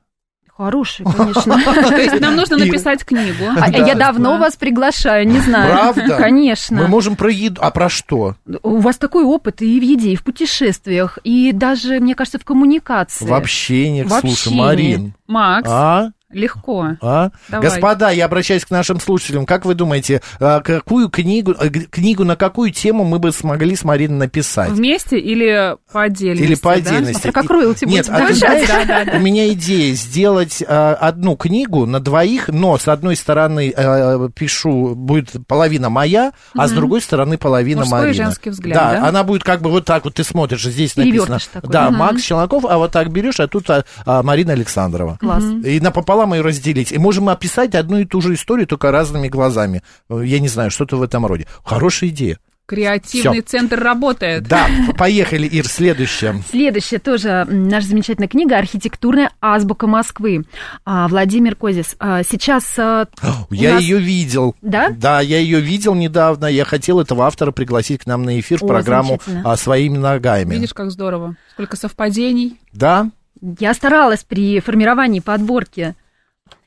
Хороший, 0.55 1.07
конечно. 1.17 1.59
То 1.65 1.97
есть 1.97 2.21
нам 2.21 2.37
нужно 2.37 2.59
написать 2.59 3.05
книгу. 3.05 3.45
А 3.59 3.71
Я 3.71 3.95
давно 3.95 4.37
вас 4.37 4.55
приглашаю, 4.57 5.27
не 5.27 5.41
знаю. 5.41 5.73
Правда? 5.95 6.17
Конечно. 6.19 6.83
Мы 6.83 6.89
можем 6.89 7.17
про 7.17 7.31
еду, 7.31 7.59
а 7.65 7.71
про 7.71 7.89
что? 7.89 8.37
У 8.63 8.77
вас 8.79 8.99
такой 8.99 9.25
опыт 9.25 9.63
и 9.63 9.81
в 9.81 9.83
еде, 9.83 10.13
и 10.13 10.17
в 10.17 10.23
путешествиях, 10.23 11.19
и 11.25 11.53
даже, 11.53 12.01
мне 12.01 12.15
кажется, 12.15 12.39
в 12.39 12.45
коммуникации. 12.45 13.25
В 13.25 13.33
общениях, 13.33 14.07
В 14.09 14.11
слушай, 14.11 14.33
общении. 14.35 14.59
Марин. 14.61 15.15
Макс, 15.27 15.69
А? 15.69 16.11
Легко. 16.33 16.97
А? 17.01 17.31
Давай. 17.49 17.69
Господа, 17.69 18.11
я 18.11 18.25
обращаюсь 18.27 18.65
к 18.65 18.71
нашим 18.71 19.01
слушателям. 19.01 19.47
Как 19.47 19.65
вы 19.65 19.75
думаете, 19.75 20.23
а, 20.41 20.61
какую 20.61 21.09
книгу, 21.09 21.55
а, 21.59 21.69
г- 21.69 21.87
книгу 21.91 22.25
на 22.25 22.37
какую 22.37 22.71
тему 22.73 23.05
мы 23.05 23.19
бы 23.19 23.33
смогли 23.33 23.77
с 23.77 23.85
Мариной 23.85 24.19
написать? 24.19 24.71
Вместе 24.71 25.19
или 25.19 25.77
по 25.93 26.03
отдельности? 26.03 26.45
Или 26.45 26.55
по 26.55 26.69
да? 26.71 26.75
отдельности? 26.77 27.13
Смотря 27.23 27.33
как 27.33 27.51
роялти 27.51 27.85
Нет, 27.85 28.09
а 28.09 28.27
ты 28.27 28.35
знаешь, 28.35 28.69
Да, 28.69 28.85
да, 28.85 29.05
да. 29.05 29.13
у 29.17 29.21
меня 29.21 29.53
идея 29.53 29.95
сделать 29.95 30.63
а, 30.67 30.95
одну 30.95 31.37
книгу 31.37 31.87
на 31.87 32.01
двоих, 32.01 32.49
но 32.49 32.79
с 32.79 32.89
одной 32.89 33.17
стороны 33.17 33.73
а, 33.77 34.29
пишу, 34.31 34.95
будет 34.95 35.31
половина 35.47 35.89
моя, 35.91 36.33
а 36.57 36.69
с 36.69 36.73
другой 36.73 37.01
стороны 37.01 37.39
половина 37.39 37.81
Мужской 37.81 38.01
Марина. 38.01 38.25
женский 38.27 38.51
взгляд, 38.51 38.75
Да, 38.79 38.93
да? 39.01 39.09
она 39.09 39.25
будет 39.25 39.45
как 39.45 39.61
бы 39.63 39.71
вот 39.71 39.85
так 39.85 40.05
вот, 40.05 40.15
ты 40.15 40.25
смотришь, 40.25 40.63
здесь 40.65 40.97
написано. 40.97 41.39
Такой. 41.53 41.71
Да, 41.71 41.91
Мгм. 41.91 41.99
Макс 41.99 42.23
Челноков, 42.23 42.65
а 42.65 42.79
вот 42.79 42.93
так 42.93 43.11
берешь, 43.11 43.41
а 43.41 43.49
тут 43.49 43.69
а, 43.71 43.85
а, 44.07 44.23
Марина 44.23 44.53
Александрова. 44.53 45.17
Класс. 45.21 45.45
И 45.65 45.81
напополам 45.81 46.22
ее 46.35 46.43
разделить. 46.43 46.93
И 46.93 46.99
можем 46.99 47.29
описать 47.29 47.75
одну 47.75 47.99
и 47.99 48.05
ту 48.05 48.21
же 48.21 48.35
историю, 48.35 48.67
только 48.67 48.91
разными 48.91 49.29
глазами. 49.29 49.83
Я 50.09 50.39
не 50.39 50.49
знаю, 50.49 50.71
что-то 50.71 50.97
в 50.97 51.03
этом 51.03 51.27
роде. 51.27 51.47
Хорошая 51.65 52.11
идея. 52.11 52.39
Креативный 52.65 53.41
Всё. 53.43 53.59
центр 53.59 53.79
работает. 53.81 54.45
Да, 54.45 54.67
поехали, 54.97 55.47
Ир, 55.47 55.67
следующее. 55.67 56.43
Следующая 56.49 56.99
тоже 57.01 57.45
наша 57.51 57.89
замечательная 57.89 58.29
книга 58.29 58.57
«Архитектурная 58.57 59.31
азбука 59.43 59.87
Москвы». 59.89 60.45
А, 60.87 61.09
Владимир 61.09 61.57
Козис. 61.57 61.97
А, 61.99 62.23
Сейчас 62.23 62.79
у 62.79 63.53
Я 63.53 63.75
нас- 63.75 63.83
ее 63.83 63.99
видел. 63.99 64.55
Да? 64.63 64.89
Да, 64.91 65.21
я 65.21 65.39
ее 65.41 65.61
видел 65.61 65.95
недавно. 65.97 66.47
Я 66.47 66.65
хотел 66.65 67.01
этого 67.01 67.27
автора 67.27 67.51
пригласить 67.51 68.03
к 68.03 68.07
нам 68.07 68.23
на 68.23 68.39
эфир 68.41 68.59
в 68.61 68.63
О, 68.65 68.69
программу 68.69 69.21
а, 69.45 69.57
«Своими 69.57 69.99
ногами». 69.99 70.55
Видишь, 70.55 70.73
как 70.73 70.93
здорово. 70.93 71.37
Сколько 71.55 71.77
совпадений. 71.77 72.59
Да? 72.73 73.11
Я 73.59 73.75
старалась 73.75 74.23
при 74.25 74.61
формировании 74.61 75.19
подборки. 75.21 75.95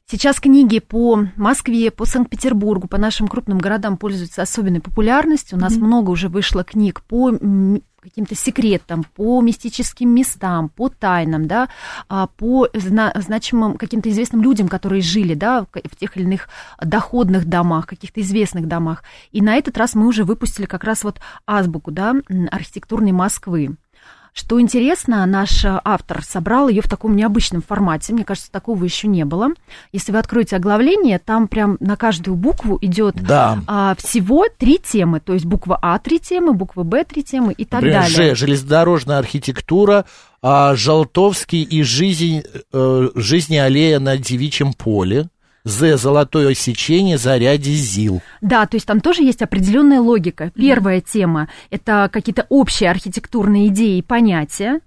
Сейчас 0.08 0.40
книги 0.40 0.78
по 0.78 1.26
Москве, 1.36 1.90
по 1.90 2.06
Санкт-Петербургу, 2.06 2.88
по 2.88 3.00
нашим 3.00 3.28
крупным 3.28 3.58
городам 3.58 3.98
пользуются 3.98 4.44
особенной 4.44 4.80
популярностью. 4.80 5.58
У 5.58 5.62
нас 5.62 5.78
много 5.78 6.12
уже 6.12 6.30
вышло 6.30 6.64
книг 6.64 7.02
по 7.02 7.32
каким-то 8.00 8.36
секретам, 8.36 9.04
по 9.16 9.42
мистическим 9.42 10.14
местам, 10.14 10.70
по 10.70 10.90
тайнам, 10.90 11.48
да, 11.48 11.70
а, 12.08 12.28
по 12.28 12.68
зна- 12.76 13.12
значимым 13.16 13.78
каким-то 13.78 14.12
известным 14.12 14.44
людям, 14.44 14.68
которые 14.68 15.02
жили, 15.02 15.34
да, 15.34 15.66
в 15.74 15.96
тех 15.96 16.16
или 16.16 16.24
иных 16.24 16.50
доходных 16.80 17.46
домах, 17.46 17.88
каких-то 17.88 18.22
известных 18.22 18.68
домах. 18.68 19.04
И 19.32 19.42
на 19.42 19.56
этот 19.56 19.76
раз 19.76 19.96
мы 19.96 20.06
уже 20.06 20.24
выпустили 20.24 20.68
как 20.68 20.84
раз 20.84 21.04
вот 21.04 21.20
азбуку, 21.48 21.90
да, 21.90 22.14
архитектурной 22.52 23.12
Москвы. 23.12 23.76
Что 24.38 24.60
интересно, 24.60 25.26
наш 25.26 25.64
э, 25.64 25.80
автор 25.86 26.22
собрал 26.22 26.68
ее 26.68 26.82
в 26.82 26.90
таком 26.90 27.16
необычном 27.16 27.62
формате. 27.62 28.12
Мне 28.12 28.26
кажется, 28.26 28.52
такого 28.52 28.84
еще 28.84 29.08
не 29.08 29.24
было. 29.24 29.48
Если 29.94 30.12
вы 30.12 30.18
откроете 30.18 30.58
оглавление, 30.58 31.20
там 31.20 31.48
прям 31.48 31.78
на 31.80 31.96
каждую 31.96 32.36
букву 32.36 32.78
идет 32.82 33.16
Да. 33.16 33.60
а, 33.66 33.96
всего 33.98 34.46
три 34.58 34.78
темы. 34.78 35.22
То 35.22 35.32
есть 35.32 35.46
буква 35.46 35.80
А 35.82 35.98
три 36.00 36.20
темы, 36.20 36.52
буква 36.52 36.84
Б 36.84 37.06
три 37.06 37.24
темы 37.24 37.54
и 37.54 37.64
так 37.64 37.82
Например, 37.82 38.02
далее. 38.02 38.36
Ж, 38.36 38.38
железнодорожная 38.38 39.20
архитектура, 39.20 40.04
а, 40.42 40.76
Желтовский 40.76 41.64
и 41.64 41.82
жизнь, 41.84 42.44
э, 42.74 43.10
жизни 43.16 43.56
аллея 43.56 44.00
на 44.02 44.18
девичьем 44.18 44.74
поле. 44.74 45.30
З, 45.66 45.98
золотое 45.98 46.54
сечение, 46.54 47.18
заряде 47.18 47.72
ЗИЛ. 47.72 48.22
Да, 48.42 48.68
то 48.68 48.76
есть 48.76 48.86
там 48.86 49.02
тоже 49.02 49.24
есть 49.24 49.42
определенная 49.42 50.00
логика. 50.00 50.52
Первая 50.56 51.02
тема– 51.02 51.50
это 51.72 52.08
какие-то 52.14 52.46
общие 52.50 52.90
архитектурные 52.90 53.68
идеи 53.68 53.98
и 53.98 54.04
понятия. 54.04 54.80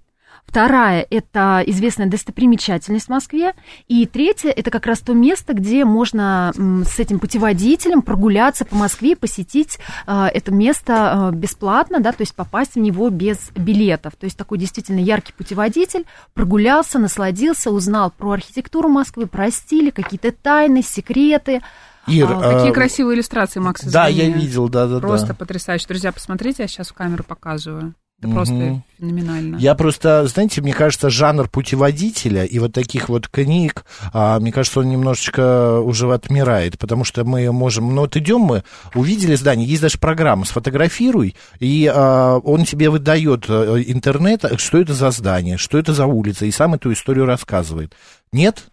Вторая– 0.49 1.05
это 1.11 1.61
известная 1.67 2.07
достопримечательность 2.07 3.05
в 3.05 3.09
Москве. 3.09 3.53
И 3.87 4.07
третья– 4.07 4.49
это 4.55 4.71
как 4.71 4.87
раз 4.87 4.97
то 4.97 5.13
место, 5.13 5.53
где 5.53 5.85
можно 5.85 6.51
с 6.55 6.97
этим 6.97 7.19
путеводителем 7.19 8.01
прогуляться 8.01 8.65
по 8.65 8.75
Москве, 8.75 9.15
посетить 9.15 9.77
а, 10.07 10.27
это 10.27 10.51
место 10.51 11.27
а, 11.27 11.31
бесплатно, 11.31 11.99
да, 11.99 12.13
то 12.13 12.21
есть 12.21 12.33
попасть 12.33 12.73
в 12.73 12.79
него 12.79 13.11
без 13.11 13.51
билетов. 13.55 14.15
То 14.15 14.25
есть 14.25 14.39
такой 14.39 14.57
действительно 14.57 14.97
яркий 14.97 15.33
путеводитель, 15.33 16.05
прогулялся, 16.33 16.97
насладился, 16.97 17.69
узнал 17.69 18.09
про 18.09 18.31
архитектуру 18.31 18.89
Москвы, 18.89 19.27
про 19.27 19.51
стили, 19.51 19.91
какие-то 19.91 20.31
тайны, 20.31 20.81
секреты. 20.81 21.61
Ир, 22.07 22.25
А, 22.27 22.55
Какие 22.55 22.71
э, 22.71 22.73
красивые 22.73 23.17
иллюстрации, 23.17 23.59
Макс, 23.59 23.83
Да, 23.83 24.09
извини. 24.09 24.31
я 24.31 24.35
видел, 24.35 24.67
да, 24.67 24.87
да, 24.87 24.99
Просто 24.99 25.27
да. 25.27 25.33
потрясающе. 25.35 25.85
Друзья, 25.87 26.11
посмотрите, 26.11 26.63
я 26.63 26.67
сейчас 26.67 26.89
в 26.89 26.93
камеру 26.93 27.23
показываю. 27.23 27.93
Это 28.19 28.27
Мгм. 28.27 28.35
просто 28.35 28.83
феноменально. 28.99 29.55
Я 29.57 29.75
просто, 29.75 30.27
знаете, 30.27 30.61
мне 30.61 30.73
кажется, 30.73 31.09
жанр 31.09 31.47
путеводителя 31.47 32.43
и 32.43 32.59
вот 32.59 32.73
таких 32.73 33.07
вот 33.07 33.29
книг, 33.29 33.85
а, 34.11 34.41
мне 34.41 34.51
кажется, 34.51 34.81
он 34.81 34.89
немножечко 34.89 35.79
уже 35.79 36.13
отмирает, 36.13 36.77
потому 36.77 37.05
что 37.05 37.23
мы 37.23 37.49
можем, 37.53 37.95
ну 37.95 38.01
вот 38.01 38.17
идем 38.17 38.41
мы, 38.41 38.63
увидели 38.93 39.35
здание, 39.35 39.65
есть 39.65 39.81
даже 39.81 39.99
программа, 39.99 40.43
сфотографируй, 40.43 41.35
и 41.61 41.89
а, 41.93 42.39
он 42.39 42.65
тебе 42.65 42.89
выдает 42.89 43.45
э, 43.47 43.83
интернет, 43.87 44.43
что 44.57 44.79
это 44.79 44.93
за 44.93 45.11
здание, 45.11 45.55
что 45.55 45.77
это 45.77 45.93
за 45.93 46.05
улица, 46.05 46.45
и 46.45 46.51
сам 46.51 46.73
эту 46.73 46.91
историю 46.91 47.25
рассказывает. 47.25 47.93
Нет? 48.33 48.65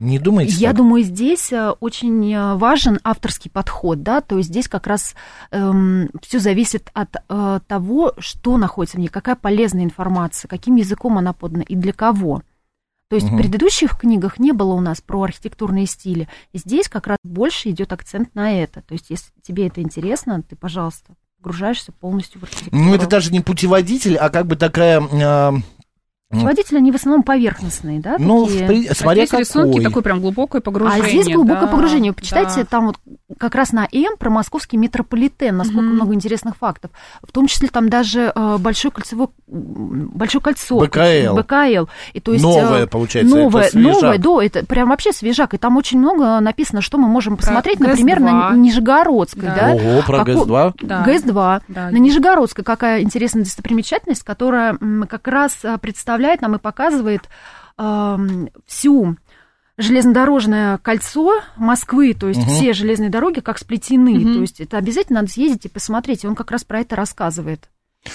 Не 0.00 0.18
думаете 0.18 0.54
Я 0.54 0.70
так? 0.70 0.78
думаю, 0.78 1.04
здесь 1.04 1.52
э, 1.52 1.70
очень 1.78 2.32
э, 2.32 2.54
важен 2.56 2.98
авторский 3.04 3.50
подход, 3.50 4.02
да, 4.02 4.22
то 4.22 4.38
есть 4.38 4.48
здесь 4.48 4.66
как 4.66 4.86
раз 4.86 5.14
все 5.50 6.38
зависит 6.38 6.90
от 6.94 7.16
э, 7.28 7.60
того, 7.68 8.14
что 8.18 8.56
находится 8.56 8.96
в 8.96 9.00
ней, 9.00 9.08
какая 9.08 9.36
полезная 9.36 9.84
информация, 9.84 10.48
каким 10.48 10.76
языком 10.76 11.18
она 11.18 11.32
подана 11.34 11.62
и 11.62 11.76
для 11.76 11.92
кого. 11.92 12.42
То 13.10 13.16
есть 13.16 13.26
Мгм. 13.26 13.36
в 13.36 13.40
предыдущих 13.40 13.98
книгах 13.98 14.38
не 14.38 14.52
было 14.52 14.72
у 14.72 14.80
нас 14.80 15.00
про 15.00 15.22
архитектурные 15.24 15.86
стили. 15.86 16.28
Здесь 16.54 16.88
как 16.88 17.06
раз 17.08 17.18
больше 17.24 17.68
идет 17.70 17.92
акцент 17.92 18.34
на 18.34 18.52
это. 18.52 18.82
То 18.82 18.94
есть 18.94 19.10
если 19.10 19.32
тебе 19.42 19.66
это 19.66 19.82
интересно, 19.82 20.42
ты, 20.42 20.54
пожалуйста, 20.56 21.14
погружаешься 21.42 21.90
полностью 21.92 22.40
в 22.40 22.44
архитектуру. 22.44 22.82
Ну, 22.82 22.94
это 22.94 23.08
даже 23.08 23.32
не 23.32 23.40
путеводитель, 23.40 24.16
а 24.16 24.30
как 24.30 24.46
бы 24.46 24.54
такая... 24.56 25.00
а, 25.00 25.54
Путеводители, 26.30 26.76
они 26.78 26.92
в 26.92 26.94
основном 26.94 27.24
поверхностные, 27.24 27.98
да? 27.98 28.14
ну, 28.18 28.44
такие? 28.46 28.64
в 28.64 28.66
при- 28.68 28.86
А 28.86 28.94
смотря 28.94 29.26
здесь 29.26 29.40
рисунки, 29.40 29.70
какой. 29.78 29.84
такое 29.84 30.02
прям 30.04 30.20
глубокое 30.20 30.60
погружение. 30.60 31.04
А 31.04 31.08
здесь 31.08 31.26
глубокое 31.34 31.62
да, 31.62 31.66
погружение. 31.66 32.12
Почитайте 32.12 32.60
да. 32.60 32.64
там 32.64 32.86
вот 32.86 32.96
как 33.36 33.56
раз 33.56 33.72
на 33.72 33.88
М 33.90 34.16
про 34.16 34.30
московский 34.30 34.76
метрополитен, 34.76 35.56
насколько 35.56 35.82
Мгм. 35.82 35.94
много 35.94 36.14
интересных 36.14 36.56
фактов. 36.56 36.92
В 37.26 37.32
том 37.32 37.48
числе 37.48 37.68
там 37.68 37.88
даже 37.88 38.32
э, 38.34 38.56
большое 38.58 38.92
кольцевое, 38.92 39.28
большое 39.48 40.40
кольцо. 40.42 40.78
БКЛ. 40.78 41.34
БКЛ. 41.36 41.88
И 42.12 42.20
то 42.20 42.32
есть, 42.32 42.44
Новое, 42.44 42.84
э, 42.84 42.86
получается, 42.86 43.36
Новое, 43.36 43.62
это 43.62 43.70
свежак. 43.72 43.92
новое, 44.02 44.18
да, 44.18 44.44
это 44.44 44.66
прям 44.66 44.88
вообще 44.90 45.12
свежак. 45.12 45.54
И 45.54 45.58
там 45.58 45.76
очень 45.76 45.98
много 45.98 46.38
написано, 46.38 46.80
что 46.80 46.96
мы 46.98 47.08
можем 47.08 47.36
посмотреть, 47.38 47.78
ГЭС-2. 47.80 47.88
например, 47.88 48.20
на 48.20 48.54
Нижегородской, 48.54 49.42
Да. 49.48 49.54
да? 49.56 49.72
Ого, 49.74 50.02
про 50.02 50.18
Каку- 50.24 50.44
ГЭС-2. 50.44 50.74
Да. 50.82 51.02
ГЭС-2. 51.04 51.62
Да. 51.68 51.90
На 51.90 51.96
Нижегородской 51.96 52.62
какая 52.62 53.02
интересная 53.02 53.42
достопримечательность, 53.42 54.22
которая 54.22 54.78
как 55.08 55.26
раз 55.26 55.56
а, 55.64 55.78
представляет 56.20 56.42
нам 56.42 56.54
и 56.56 56.58
показывает 56.58 57.22
ам, 57.78 58.50
всю 58.66 59.16
железнодорожное 59.78 60.76
кольцо 60.78 61.40
Москвы, 61.56 62.12
то 62.12 62.28
есть 62.28 62.40
Мгм. 62.40 62.50
все 62.50 62.72
железные 62.74 63.08
дороги 63.08 63.40
как 63.40 63.58
сплетены. 63.58 64.18
Мгм. 64.18 64.34
То 64.34 64.40
есть 64.42 64.60
это 64.60 64.76
обязательно 64.76 65.20
надо 65.22 65.32
съездить 65.32 65.64
и 65.64 65.68
посмотреть. 65.68 66.24
И 66.24 66.26
он 66.26 66.34
как 66.34 66.50
раз 66.50 66.64
про 66.64 66.80
это 66.80 66.96
рассказывает. 66.96 67.70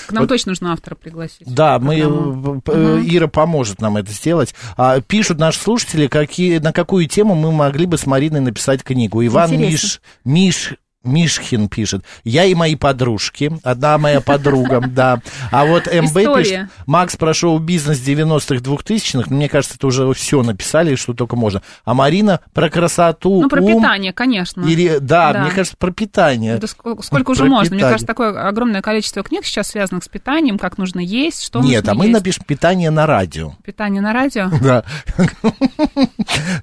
К 0.08 0.12
нам 0.12 0.24
Вот- 0.24 0.30
точно 0.30 0.52
нужно 0.52 0.74
автора 0.74 0.96
пригласить. 0.96 1.48
Да, 1.52 1.80
мы, 1.80 1.96
э, 1.96 2.60
э, 2.72 3.02
Ира 3.06 3.28
поможет 3.28 3.82
нам 3.82 3.98
это 3.98 4.12
сделать. 4.12 4.54
А, 4.78 5.00
пишут 5.02 5.40
наши 5.40 5.60
слушатели, 5.60 6.08
какие, 6.08 6.58
на 6.60 6.72
какую 6.74 7.08
тему 7.08 7.34
мы 7.36 7.52
могли 7.52 7.86
бы 7.88 7.98
с 7.98 8.06
Мариной 8.06 8.42
написать 8.42 8.84
книгу. 8.84 9.24
Иван 9.26 9.54
Интересно. 9.54 9.72
Миш, 9.72 10.02
Миш, 10.24 10.74
Мишхин 11.06 11.70
пишет. 11.70 12.04
Я 12.24 12.46
и 12.46 12.54
мои 12.56 12.76
подружки. 12.76 13.52
Одна 13.64 13.98
моя 13.98 14.22
подруга, 14.22 14.82
да. 14.88 15.22
А 15.52 15.66
вот 15.66 15.86
МБ 15.88 16.14
пишет. 16.38 16.68
Макс 16.86 17.16
прошел 17.16 17.58
бизнес 17.60 18.00
90-х, 18.00 18.56
2000-х. 18.62 19.34
Мне 19.34 19.48
кажется, 19.50 19.78
это 19.78 19.88
уже 19.88 20.12
все 20.14 20.44
написали, 20.44 20.96
что 20.96 21.14
только 21.14 21.36
можно. 21.36 21.62
А 21.84 21.94
Марина 21.94 22.40
про 22.54 22.70
красоту, 22.70 23.42
Ну, 23.44 23.50
про 23.50 23.62
ум 23.62 23.78
питание, 23.82 24.14
конечно. 24.14 24.62
Или, 24.66 24.98
да, 25.00 25.34
Да. 25.34 25.42
мне 25.44 25.52
кажется, 25.52 25.76
про 25.78 25.92
питание. 25.92 26.58
Да 26.58 26.68
ск- 26.68 27.04
сколько 27.04 27.32
уже 27.32 27.42
Про 27.42 27.50
можно? 27.50 27.70
Мне 27.72 27.80
питание. 27.80 27.94
кажется, 27.94 28.08
такое 28.08 28.48
огромное 28.48 28.82
количество 28.82 29.24
книг 29.24 29.46
сейчас 29.46 29.68
связанных 29.70 30.04
с 30.04 30.08
питанием, 30.08 30.58
как 30.58 30.78
нужно 30.78 31.00
есть, 31.00 31.44
что 31.44 31.60
Нет, 31.62 31.84
нужно 31.86 31.92
а 31.92 31.96
мы 31.96 32.06
есть. 32.06 32.14
напишем 32.14 32.44
питание 32.46 32.90
на 32.90 33.06
радио. 33.06 33.54
Питание 33.64 34.02
на 34.02 34.14
радио. 34.14 34.50
Да. 34.62 34.84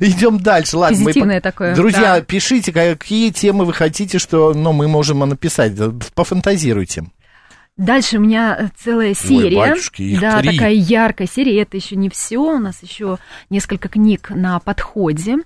Идем 0.01 0.39
дальше. 0.39 0.77
Ладно, 0.77 0.99
мы 0.99 1.05
Позитивное 1.07 1.37
по- 1.41 1.43
такое. 1.43 1.75
Друзья, 1.75 2.17
Да. 2.17 2.21
пишите, 2.21 2.73
какие 2.73 3.31
темы 3.31 3.65
вы 3.65 3.73
хотите, 3.73 4.19
что 4.33 4.55
ну, 4.55 4.73
мы 4.73 4.89
можем 4.89 5.19
написать. 5.19 5.75
Пофантазируйте. 6.15 7.05
Дальше 7.77 8.17
у 8.17 8.21
меня 8.21 8.71
целая 8.79 9.13
серия. 9.13 9.57
батюшки, 9.57 10.01
их 10.01 10.21
да, 10.21 10.41
три. 10.41 10.53
такая 10.53 10.73
яркая 10.73 11.29
серия. 11.29 11.61
Это 11.61 11.77
еще 11.77 11.97
не 11.97 12.09
все. 12.09 12.39
У 12.39 12.59
нас 12.59 12.83
еще 12.83 13.19
несколько 13.51 13.91
книг 13.91 14.31
на 14.31 14.59
подходе. 14.59 15.37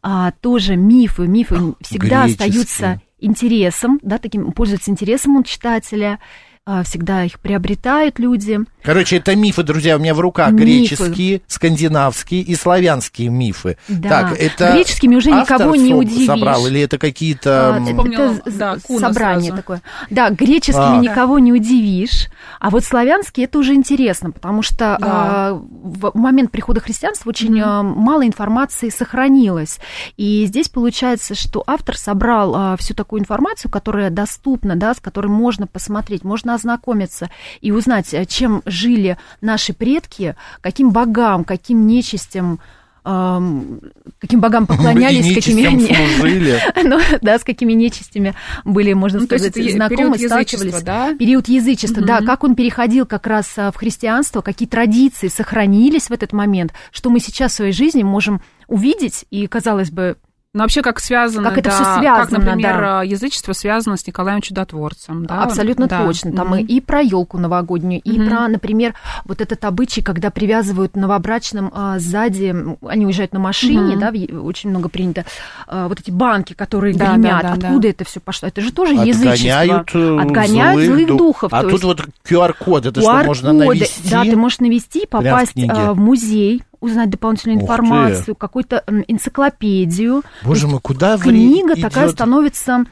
А, 0.00 0.32
тоже 0.40 0.76
мифы. 0.76 1.26
Мифы 1.26 1.74
всегда 1.82 2.24
греческие. 2.24 2.46
остаются 2.46 3.02
интересом, 3.20 4.00
да, 4.02 4.16
таким 4.16 4.50
пользуются 4.52 4.90
интересом 4.90 5.36
у 5.36 5.42
читателя. 5.42 6.18
А, 6.64 6.84
всегда 6.84 7.24
их 7.24 7.40
приобретают 7.40 8.20
люди. 8.20 8.60
Короче, 8.84 9.16
это 9.16 9.34
мифы, 9.34 9.64
друзья, 9.64 9.96
у 9.96 9.98
меня 9.98 10.14
в 10.14 10.20
руках 10.20 10.52
Мифы. 10.52 10.62
греческие, 10.64 11.42
скандинавские 11.48 12.42
и 12.42 12.54
славянские 12.54 13.30
мифы. 13.30 13.78
Да. 13.88 14.08
Так, 14.08 14.38
это 14.40 14.72
Греческими 14.72 15.16
уже 15.16 15.30
автор 15.32 15.58
никого 15.58 15.74
не 15.74 15.92
удивишь. 15.92 16.26
собрал 16.26 16.64
или 16.68 16.80
это 16.80 16.98
какие-то... 16.98 17.74
А, 17.74 17.78
м, 17.78 18.00
это 18.12 18.42
да, 18.46 18.76
собрание 18.78 19.50
сразу. 19.50 19.56
такое. 19.56 19.82
Да, 20.10 20.30
греческими 20.30 20.98
А. 20.98 21.00
никого 21.00 21.40
не 21.40 21.52
удивишь. 21.52 22.28
А 22.60 22.70
вот 22.70 22.84
славянский 22.84 23.42
это 23.44 23.58
уже 23.58 23.74
интересно, 23.74 24.30
потому 24.30 24.62
что 24.62 24.76
Да. 24.76 24.98
а, 25.00 25.52
в 25.54 26.12
момент 26.14 26.52
прихода 26.52 26.78
христианства 26.78 27.30
очень 27.30 27.60
а, 27.60 27.82
мало 27.82 28.24
информации 28.24 28.88
сохранилось. 28.88 29.80
И 30.16 30.44
здесь 30.46 30.68
получается, 30.68 31.34
что 31.34 31.64
автор 31.66 31.96
собрал 31.96 32.54
а, 32.54 32.76
всю 32.76 32.94
такую 32.94 33.20
информацию, 33.20 33.68
которая 33.68 34.10
доступна, 34.10 34.76
да, 34.76 34.94
с 34.94 35.00
которой 35.00 35.26
можно 35.26 35.66
посмотреть, 35.66 36.22
можно 36.22 36.51
ознакомиться 36.52 37.30
и 37.60 37.72
узнать, 37.72 38.12
а, 38.14 38.24
чем 38.24 38.62
жили 38.66 39.18
наши 39.40 39.72
предки, 39.72 40.36
каким 40.60 40.90
богам, 40.90 41.44
каким 41.44 41.86
нечистям 41.86 42.60
каким 43.04 44.40
богам 44.40 44.66
поклонялись, 44.68 45.26
и 45.26 45.34
какими 45.34 45.66
они... 45.66 45.86
служили. 46.18 46.60
Ну, 46.84 47.00
да, 47.20 47.38
с 47.38 47.42
какими 47.42 47.72
нечистями 47.72 48.34
были, 48.64 48.92
можно 48.92 49.18
Ну, 49.18 49.26
то 49.26 49.34
есть 49.34 49.50
сказать, 49.50 49.72
знакомы, 49.72 50.16
период 50.16 50.20
язычества, 50.20 50.56
сталкивались. 50.68 50.84
да? 50.84 51.14
Период 51.16 51.48
язычества, 51.48 52.02
да, 52.04 52.18
Мгм. 52.18 52.26
как 52.26 52.44
он 52.44 52.54
переходил 52.54 53.04
как 53.04 53.26
раз 53.26 53.52
а, 53.56 53.72
в 53.72 53.76
христианство, 53.76 54.40
какие 54.40 54.68
традиции 54.68 55.26
сохранились 55.26 56.10
в 56.10 56.12
этот 56.12 56.32
момент, 56.32 56.74
что 56.92 57.10
мы 57.10 57.18
сейчас 57.18 57.52
в 57.52 57.56
своей 57.56 57.72
жизни 57.72 58.04
можем 58.04 58.40
увидеть, 58.68 59.24
и, 59.30 59.48
казалось 59.48 59.90
бы, 59.90 60.16
Но 60.54 60.64
вообще 60.64 60.82
как 60.82 61.00
связано, 61.00 61.48
Как 61.48 61.58
это 61.60 61.70
да, 61.70 61.78
как, 61.78 61.98
связано, 61.98 62.44
например, 62.44 62.76
да. 62.78 63.02
язычество 63.02 63.54
связано 63.54 63.96
с 63.96 64.06
Николаем 64.06 64.42
Чудотворцем. 64.42 65.24
Да? 65.24 65.44
абсолютно 65.44 65.86
Да. 65.86 66.04
точно. 66.04 66.32
Там 66.32 66.48
Мгм. 66.48 66.56
и, 66.66 66.80
про 66.82 67.00
елку 67.00 67.38
новогоднюю, 67.38 68.02
и 68.04 68.18
Мгм. 68.18 68.28
про, 68.28 68.48
например, 68.48 68.92
вот 69.24 69.40
этот 69.40 69.64
обычай, 69.64 70.02
когда 70.02 70.30
привязывают 70.30 70.94
новобрачным 70.94 71.70
а, 71.74 71.98
сзади, 71.98 72.54
они 72.86 73.06
уезжают 73.06 73.32
на 73.32 73.38
машине, 73.38 73.92
Мгм. 73.96 73.98
да, 74.00 74.10
в 74.10 74.44
очень 74.44 74.68
много 74.68 74.90
принято, 74.90 75.24
а, 75.66 75.88
вот 75.88 76.00
эти 76.00 76.10
банки, 76.10 76.52
которые 76.52 76.94
Да, 76.94 77.12
гремят, 77.14 77.42
да, 77.42 77.48
да, 77.52 77.56
да. 77.56 77.68
откуда 77.68 77.88
это 77.88 78.04
все 78.04 78.20
пошло? 78.20 78.48
Это 78.48 78.60
же 78.60 78.72
тоже 78.72 78.92
язычество. 78.92 79.30
Отгоняют, 79.32 79.90
э, 79.94 80.18
Отгоняют 80.20 80.82
злых, 80.84 81.06
дух- 81.06 81.16
духов. 81.18 81.54
А 81.54 81.62
тут 81.62 81.72
есть 81.72 81.84
вот 81.84 82.00
QR-код, 82.28 82.84
это 82.84 83.00
что, 83.00 83.10
можно 83.24 83.48
QR-коды. 83.48 83.68
навести? 83.78 84.10
Да, 84.10 84.22
ты 84.24 84.36
можешь 84.36 84.58
навести, 84.58 85.06
в 85.06 85.08
попасть 85.08 85.52
книге. 85.54 85.72
а, 85.74 85.94
в 85.94 85.98
музей, 85.98 86.62
узнать 86.82 87.08
дополнительную 87.10 87.58
Ух 87.58 87.62
информацию, 87.62 88.34
какую-то 88.34 88.84
энциклопедию. 89.08 90.22
Боже 90.44 90.66
мой, 90.68 90.80
куда 90.80 91.16
вре- 91.16 91.30
Книга 91.30 91.76
такая 91.76 92.04
идёт? 92.06 92.14
становится 92.16 92.84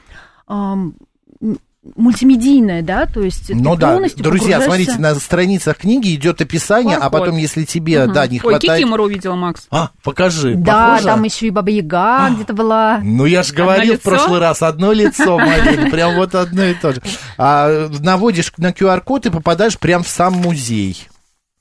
мультимедийная, 1.97 2.83
да, 2.83 3.07
то 3.07 3.23
есть 3.23 3.47
ты 3.47 3.55
Ну 3.55 3.75
да, 3.75 3.93
полностью 3.93 4.23
друзья, 4.23 4.59
погружаешься- 4.61 4.67
смотрите, 4.67 4.99
на 4.99 5.15
страницах 5.15 5.79
книги 5.79 6.15
идет 6.15 6.41
описание, 6.43 6.97
а 6.97 7.07
QR-код. 7.07 7.13
потом, 7.21 7.37
если 7.39 7.65
тебе, 7.65 8.05
Мгм. 8.05 8.13
да, 8.13 8.27
не 8.27 8.37
Ой, 8.37 8.41
хватает... 8.41 8.79
Кикимору 8.81 9.05
увидела, 9.05 9.35
Макс. 9.35 9.67
А, 9.71 9.91
покажи, 10.05 10.55
Да, 10.57 10.91
похоже? 10.91 11.05
там 11.07 11.23
еще 11.23 11.47
и 11.47 11.51
Баба 11.51 11.71
Яга 11.71 12.29
где-то 12.35 12.53
была. 12.53 13.01
Ну, 13.03 13.25
я 13.25 13.43
же 13.43 13.55
говорил 13.55 13.97
в 13.97 14.03
прошлый 14.03 14.41
раз, 14.41 14.61
одно 14.63 14.93
лицо, 14.93 15.39
Марина, 15.39 15.91
прям 15.91 16.17
вот 16.17 16.35
одно 16.35 16.65
и 16.65 16.75
то 16.75 16.93
же. 16.93 17.01
А, 17.39 17.89
наводишь 18.01 18.53
на 18.59 18.73
QR-код 18.73 19.27
и 19.27 19.31
попадаешь 19.31 19.79
прям 19.79 20.03
в 20.03 20.09
сам 20.09 20.35
музей. 20.35 21.09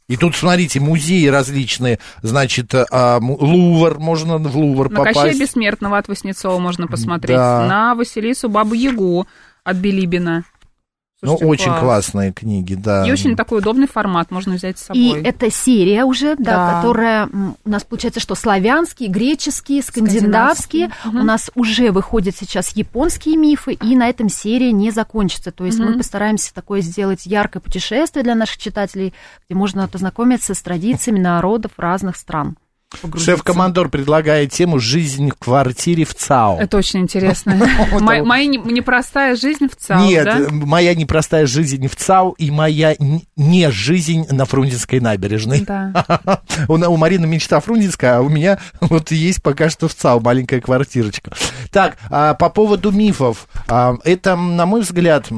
И 0.10 0.18
тут, 0.18 0.36
смотрите, 0.36 0.80
музеи 0.82 1.28
различные, 1.28 2.00
значит, 2.24 2.74
а, 2.74 3.18
м- 3.20 3.30
Лувр, 3.32 4.00
можно 4.00 4.38
в 4.40 4.58
Лувр 4.58 4.90
На 4.90 5.04
Кощея 5.04 5.14
попасть. 5.24 5.40
Бессмертного 5.40 5.98
от 6.00 6.08
Васнецова 6.08 6.58
можно 6.60 6.88
посмотреть. 6.88 7.38
Да. 7.38 7.66
На 7.68 7.96
Василису 7.96 8.50
Бабу 8.50 8.74
Ягу 8.74 9.28
от 9.64 9.78
Билибина. 9.78 10.44
Ну, 11.22 11.32
Слушайте, 11.38 11.46
очень 11.52 11.66
класс. 11.72 11.82
классные 11.82 12.32
книги, 12.32 12.76
да. 12.76 13.06
И 13.06 13.12
очень 13.12 13.36
такой 13.36 13.60
удобный 13.60 13.88
формат, 13.88 14.32
можно 14.32 14.56
взять 14.56 14.78
с 14.80 14.90
И 14.94 15.10
собой. 15.10 15.22
это 15.24 15.52
серия 15.52 16.06
уже, 16.06 16.36
да, 16.38 16.44
Да. 16.56 16.76
которая 16.78 17.28
у 17.66 17.70
нас 17.70 17.84
получается, 17.84 18.22
что 18.22 18.36
славянские, 18.36 19.10
греческие, 19.10 19.82
скандинавские. 19.84 20.88
Скандинавские. 20.88 20.92
Мгм. 21.04 21.20
У 21.20 21.24
нас 21.24 21.52
уже 21.56 21.92
выходят 21.92 22.36
сейчас 22.38 22.70
японские 22.70 23.36
мифы, 23.36 23.74
и 23.74 23.96
на 23.98 24.08
этом 24.08 24.30
серия 24.30 24.72
не 24.72 24.92
закончится. 24.92 25.52
То 25.52 25.66
есть 25.66 25.78
мы 25.78 25.88
Мгм. 25.90 25.98
постараемся 25.98 26.54
такое 26.54 26.80
сделать 26.80 27.26
яркое 27.26 27.62
путешествие 27.62 28.24
для 28.24 28.36
наших 28.36 28.58
читателей, 28.58 29.14
где 29.48 29.58
можно 29.58 29.90
познакомиться 29.90 30.54
с 30.54 30.62
традициями 30.62 31.20
народов 31.20 31.74
разных 31.76 32.16
стран. 32.16 32.56
Шеф-командор 33.18 33.90
предлагает 33.90 34.52
тему 34.52 34.80
«Жизнь 34.80 35.30
в 35.30 35.36
квартире 35.36 36.06
в 36.06 36.16
ЦАО». 36.16 36.60
Это 36.60 36.78
очень 36.78 37.02
интересно. 37.02 37.56
Моя 38.00 38.48
непростая 38.48 39.36
жизнь 39.36 39.68
в 39.68 39.76
ЦАУ, 39.76 40.08
Нет, 40.08 40.28
э, 40.28 40.48
моя 40.50 40.96
непростая 40.96 41.46
жизнь 41.46 41.88
в 41.88 41.96
ЦАУ 41.96 42.32
и 42.32 42.50
моя 42.50 42.96
не 43.36 43.70
жизнь 43.70 44.26
на 44.32 44.46
Фрунзенской 44.46 45.00
набережной. 45.00 45.66
У, 46.68 46.98
Марины 46.98 47.28
мечта 47.28 47.60
Фрунзенская, 47.60 48.18
а 48.18 48.22
у 48.22 48.30
меня 48.30 48.60
вот 48.82 49.12
есть 49.12 49.44
пока 49.44 49.70
что 49.70 49.88
в 49.88 49.94
ЦАУ 49.94 50.20
маленькая 50.20 50.60
квартирочка. 50.60 51.32
Так, 51.72 51.98
а, 52.10 52.34
по 52.34 52.50
поводу 52.50 52.92
мифов. 52.92 53.48
А, 53.68 53.98
это, 54.04 54.36
на 54.36 54.66
мой 54.66 54.82
взгляд, 54.82 55.30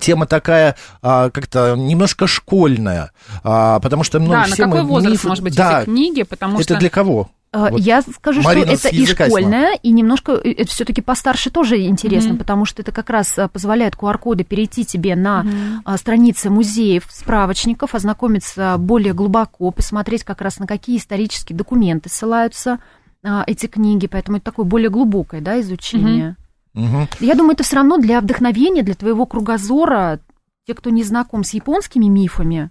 тема 0.00 0.26
такая 0.26 0.76
а, 1.02 1.30
как-то 1.30 1.74
немножко 1.76 2.26
школьная, 2.26 3.12
а, 3.42 3.80
потому 3.80 4.04
что 4.04 4.18
ну, 4.18 4.30
Да, 4.30 4.40
на 4.40 4.44
все 4.46 4.64
какой 4.64 4.82
мы 4.82 4.88
возраст, 4.88 5.24
мифы- 5.24 5.28
может 5.28 5.44
быть, 5.44 5.56
да, 5.56 5.82
эти 5.82 5.86
книги, 5.86 6.22
потому 6.22 6.56
это 6.56 6.62
что... 6.64 6.76
для 6.76 6.90
кого? 6.90 7.30
Э, 7.52 7.70
Вот 7.70 7.80
Я 7.80 8.02
скажу, 8.02 8.42
Марина 8.42 8.76
что 8.76 8.88
это 8.88 8.96
и 8.96 9.00
языка 9.00 9.28
сняла. 9.30 9.72
и 9.82 9.90
немножко 9.90 10.32
э, 10.32 10.50
это 10.52 10.70
все-таки 10.70 11.00
постарше 11.00 11.50
тоже 11.50 11.80
интересно, 11.82 12.30
Мгм. 12.30 12.38
потому 12.38 12.64
что 12.66 12.82
это 12.82 12.92
как 12.92 13.08
раз 13.10 13.38
э, 13.38 13.48
позволяет 13.48 13.94
QR-коды 13.94 14.44
перейти 14.44 14.84
тебе 14.84 15.16
на 15.16 15.46
а, 15.84 15.96
страницы 15.96 16.50
музеев, 16.50 17.04
справочников, 17.10 17.94
ознакомиться 17.94 18.76
более 18.78 19.14
глубоко, 19.14 19.70
посмотреть 19.70 20.24
как 20.24 20.42
раз 20.42 20.58
на 20.58 20.66
какие 20.66 20.98
исторические 20.98 21.56
документы 21.56 22.10
ссылаются 22.10 22.80
а, 23.24 23.44
эти 23.46 23.66
книги, 23.66 24.06
поэтому 24.06 24.36
это 24.36 24.44
такое 24.44 24.66
более 24.66 24.90
глубокое 24.90 25.40
да, 25.40 25.58
изучение. 25.60 26.36
Мгм. 26.78 27.08
Я 27.20 27.34
думаю, 27.34 27.52
это 27.54 27.64
все 27.64 27.76
равно 27.76 27.98
для 27.98 28.20
вдохновения, 28.20 28.82
для 28.82 28.94
твоего 28.94 29.26
кругозора, 29.26 30.20
те, 30.66 30.74
кто 30.74 30.90
не 30.90 31.02
знаком 31.02 31.44
с 31.44 31.52
японскими 31.54 32.06
мифами, 32.06 32.70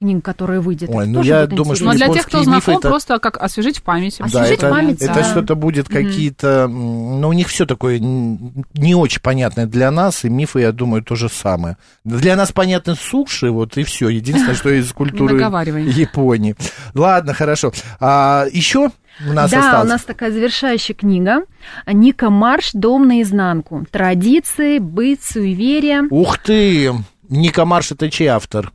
книга, 0.00 0.20
которая 0.20 0.60
выйдет. 0.60 0.90
Ой, 0.92 1.08
ну 1.08 1.22
я 1.22 1.46
думаю, 1.48 1.74
что 1.74 1.86
Но 1.86 1.90
интересно. 1.94 2.12
для 2.12 2.22
тех, 2.22 2.26
кто 2.28 2.42
знаком, 2.44 2.78
это- 2.78 2.88
просто 2.88 3.18
как 3.18 3.36
освежить 3.42 3.82
память. 3.82 4.20
Освежить 4.20 4.32
Да, 4.32 4.40
Освежить 4.42 4.58
это, 4.62 4.70
память, 4.70 5.02
это 5.02 5.14
да. 5.14 5.24
что-то 5.24 5.56
будет 5.56 5.88
какие-то, 5.88 6.46
м, 6.68 7.20
ну, 7.20 7.28
у 7.28 7.32
них 7.32 7.48
все 7.48 7.66
такое 7.66 7.98
не 7.98 8.94
очень 8.94 9.20
понятное 9.20 9.66
для 9.66 9.90
нас, 9.90 10.24
и 10.24 10.28
мифы, 10.28 10.60
я 10.60 10.70
думаю, 10.70 11.02
то 11.02 11.16
же 11.16 11.28
самое. 11.28 11.78
Для 12.04 12.36
нас 12.36 12.52
понятны 12.52 12.94
суши, 12.94 13.50
вот 13.50 13.76
и 13.76 13.82
все. 13.82 14.08
Единственное, 14.08 14.54
что 14.54 14.70
из 14.70 14.92
культуры. 14.92 15.40
Японии. 15.40 16.54
Ладно, 16.94 17.34
хорошо. 17.34 17.72
А, 17.98 18.46
еще 18.52 18.90
у 19.26 19.32
нас 19.32 19.50
да, 19.50 19.58
осталось. 19.58 19.86
у 19.86 19.88
нас 19.92 20.02
такая 20.02 20.30
завершающая 20.30 20.94
книга. 20.94 21.42
Ника 21.86 22.30
Марш 22.30 22.70
«Дом 22.72 23.08
наизнанку». 23.08 23.86
Традиции, 23.90 24.78
быт, 24.78 25.22
суеверия. 25.22 26.04
Ух 26.10 26.38
ты! 26.38 26.92
Ника 27.28 27.64
Марш, 27.64 27.92
это 27.92 28.10
чей 28.10 28.28
автор? 28.28 28.72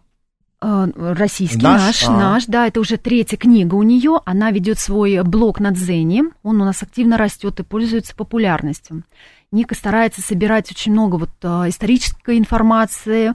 Э, 0.64 0.88
Российский 0.96 1.62
Наш? 1.62 1.82
наш, 1.82 2.04
А. 2.08 2.12
наш, 2.18 2.46
да, 2.46 2.68
это 2.68 2.80
уже 2.80 2.96
третья 2.98 3.36
книга 3.36 3.76
у 3.76 3.84
нее. 3.84 4.22
Она 4.24 4.50
ведет 4.52 4.80
свой 4.80 5.22
блог 5.24 5.60
на 5.60 5.72
Дзене. 5.72 6.24
Он 6.42 6.62
у 6.62 6.66
нас 6.66 6.82
активно 6.82 7.18
растет 7.18 7.60
и 7.60 7.64
пользуется 7.64 8.16
популярностью. 8.16 9.04
Ника 9.52 9.76
старается 9.76 10.22
собирать 10.22 10.72
очень 10.72 10.94
много 10.94 11.18
вот 11.18 11.30
а, 11.44 11.70
исторической 11.70 12.40
информации, 12.40 13.34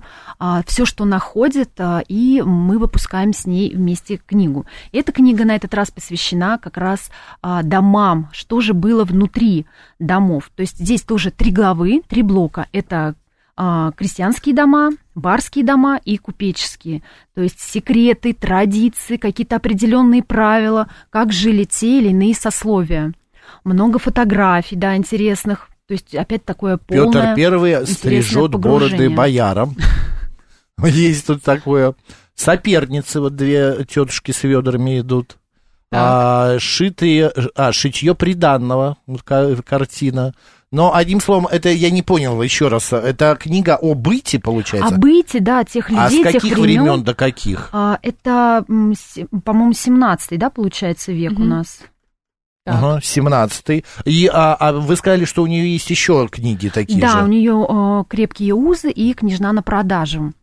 все, 0.67 0.85
что 0.85 1.05
находит, 1.05 1.71
а, 1.79 2.03
и 2.09 2.43
мы 2.43 2.79
выпускаем 2.79 3.33
с 3.33 3.47
ней 3.47 3.73
вместе 3.73 4.17
книгу. 4.17 4.67
Эта 4.91 5.13
книга 5.13 5.45
на 5.45 5.55
этот 5.55 5.75
раз 5.75 5.93
посвящена 5.93 6.59
как 6.59 6.77
раз 6.77 7.11
а, 7.41 7.63
домам, 7.63 8.31
что 8.33 8.61
же 8.61 8.75
было 8.75 9.05
внутри 9.05 9.67
домов. 10.01 10.51
То 10.57 10.63
есть 10.63 10.79
здесь 10.79 11.03
тоже 11.03 11.31
три 11.31 11.53
главы, 11.53 12.03
три 12.09 12.23
блока. 12.23 12.67
Это 12.73 12.97
а, 12.97 13.15
крестьянские 13.97 14.55
дома, 14.55 14.91
барские 15.17 15.65
дома 15.65 16.01
и 16.05 16.17
купеческие. 16.17 17.03
То 17.35 17.43
есть 17.43 17.61
секреты, 17.61 18.33
традиции, 18.33 19.17
какие-то 19.17 19.57
определенные 19.57 20.23
правила, 20.23 20.89
как 21.11 21.33
жили 21.33 21.65
те 21.65 21.99
или 21.99 22.09
иные 22.11 22.35
сословия. 22.35 23.13
Много 23.65 23.99
фотографий, 23.99 24.77
да, 24.77 24.97
интересных. 24.97 25.71
То 25.89 25.93
есть 25.93 26.15
опять 26.15 26.45
такое 26.45 26.77
полное 26.77 27.35
Петр 27.35 27.35
Первый 27.35 27.87
стрижет 27.87 28.53
бороды 28.53 29.11
боярам. 29.11 29.75
Есть 30.85 31.27
тут 31.27 31.43
такое. 31.43 31.95
Соперницы, 32.35 33.21
вот 33.21 33.35
две 33.35 33.85
тетушки 33.85 34.31
с 34.31 34.45
ведрами 34.45 35.01
идут. 35.01 35.39
А, 35.91 36.59
шитые, 36.59 37.33
а, 37.57 37.73
шитье 37.73 38.15
приданного, 38.15 38.99
картина. 39.67 40.35
Но, 40.71 40.95
одним 40.95 41.21
словом, 41.21 41.47
это 41.47 41.71
я 41.71 41.91
не 41.91 42.03
понял 42.03 42.43
еще 42.43 42.69
раз. 42.69 42.93
Это 42.93 43.37
книга 43.41 43.77
о 43.77 43.95
быте, 43.95 44.39
получается? 44.39 44.95
О 44.95 44.99
быте, 44.99 45.41
да, 45.41 45.65
тех 45.65 45.89
людей, 45.89 46.05
а 46.05 46.11
с 46.11 46.23
каких 46.23 46.43
тех 46.43 46.59
времен, 46.59 46.83
времен 46.83 47.05
до 47.05 47.15
каких? 47.15 47.71
А, 47.73 47.99
это, 48.03 48.65
по-моему, 49.45 49.73
17 49.73 50.39
да, 50.39 50.51
получается, 50.51 51.13
век 51.13 51.33
угу. 51.33 51.43
у 51.43 51.47
нас. 51.47 51.81
Ага, 52.67 53.01
17 53.03 53.85
И 54.05 54.31
а, 54.31 54.55
а 54.55 54.73
вы 54.73 54.97
сказали, 54.97 55.25
что 55.25 55.43
у 55.43 55.47
нее 55.47 55.73
есть 55.73 55.89
еще 55.89 56.29
книги 56.31 56.69
такие 56.69 57.01
да, 57.01 57.09
же? 57.09 57.19
Да, 57.19 57.25
у 57.25 57.27
нее 57.27 57.67
э, 57.67 58.05
крепкие 58.09 58.55
узы 58.55 58.91
и 58.91 59.15
княжна 59.15 59.53
на 59.53 59.63
продажу. 59.63 60.35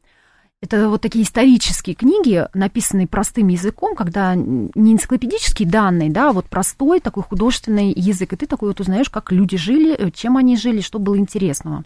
Это 0.65 0.89
вот 0.89 1.01
такие 1.01 1.23
исторические 1.23 1.95
книги, 1.95 2.47
написанные 2.55 3.05
простым 3.05 3.49
языком, 3.49 3.95
когда 3.95 4.33
не 4.33 4.93
энциклопедические 4.93 5.69
данные, 5.69 6.09
да, 6.09 6.29
а 6.29 6.33
вот 6.33 6.45
простой 6.47 6.99
такой 7.01 7.21
художественный 7.21 7.93
язык, 7.95 8.33
и 8.33 8.35
ты 8.35 8.47
такой 8.47 8.69
вот 8.69 8.79
узнаешь, 8.79 9.11
как 9.11 9.31
люди 9.31 9.57
жили, 9.57 9.95
э, 9.95 10.09
чем 10.09 10.37
они 10.37 10.57
жили, 10.57 10.81
что 10.81 10.97
было 10.97 11.19
интересного. 11.19 11.83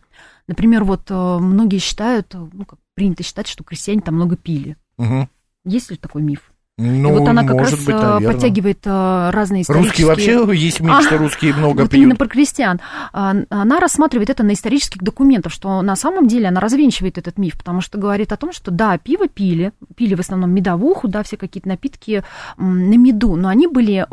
Например, 0.48 0.86
вот 0.86 1.02
э, 1.12 1.14
многие 1.14 1.80
считают, 1.80 2.34
ну, 2.34 2.64
как 2.64 2.80
принято 2.96 3.22
считать, 3.22 3.48
что 3.48 3.66
крестьяне 3.66 4.00
там 4.00 4.16
много 4.16 4.38
пили. 4.38 4.78
Угу. 4.98 5.28
Есть 5.66 5.92
ли 5.92 5.98
такой 5.98 6.22
миф? 6.22 6.50
Ну, 6.80 7.10
и 7.10 7.20
вот 7.20 7.28
она 7.28 7.44
как 7.44 7.58
может 7.58 7.74
раз 7.74 7.86
быть, 7.86 7.96
наверное. 7.96 8.32
подтягивает 8.32 8.88
разные 8.88 9.64
исторические... 9.64 10.08
Русские 10.08 10.44
вообще 10.44 10.58
есть 10.58 10.80
миф, 10.80 11.02
что 11.02 11.18
русские 11.18 11.54
много 11.54 11.82
вот 11.82 11.90
пьют. 11.90 12.04
именно 12.04 12.16
про 12.16 12.28
крестьян. 12.28 12.80
Она 13.12 13.80
рассматривает 13.80 14.30
это 14.30 14.44
на 14.44 14.54
исторических 14.54 15.02
документах, 15.02 15.52
что 15.52 15.82
на 15.82 15.96
самом 15.98 16.28
деле 16.28 16.48
она 16.48 16.62
развенчивает 16.62 17.18
этот 17.18 17.38
миф, 17.38 17.58
потому 17.58 17.82
что 17.82 17.98
говорит 17.98 18.32
о 18.32 18.38
том, 18.38 18.54
что 18.54 18.72
да, 18.72 18.98
пиво 18.98 19.28
пили, 19.28 19.74
пили 19.96 20.16
в 20.16 20.22
основном 20.22 20.52
медовуху, 20.52 21.10
да, 21.10 21.24
все 21.24 21.36
какие-то 21.36 21.68
напитки 21.68 22.24
на 22.58 22.98
меду, 22.98 23.36
но 23.36 23.50
они 23.50 23.68
были 23.68 24.08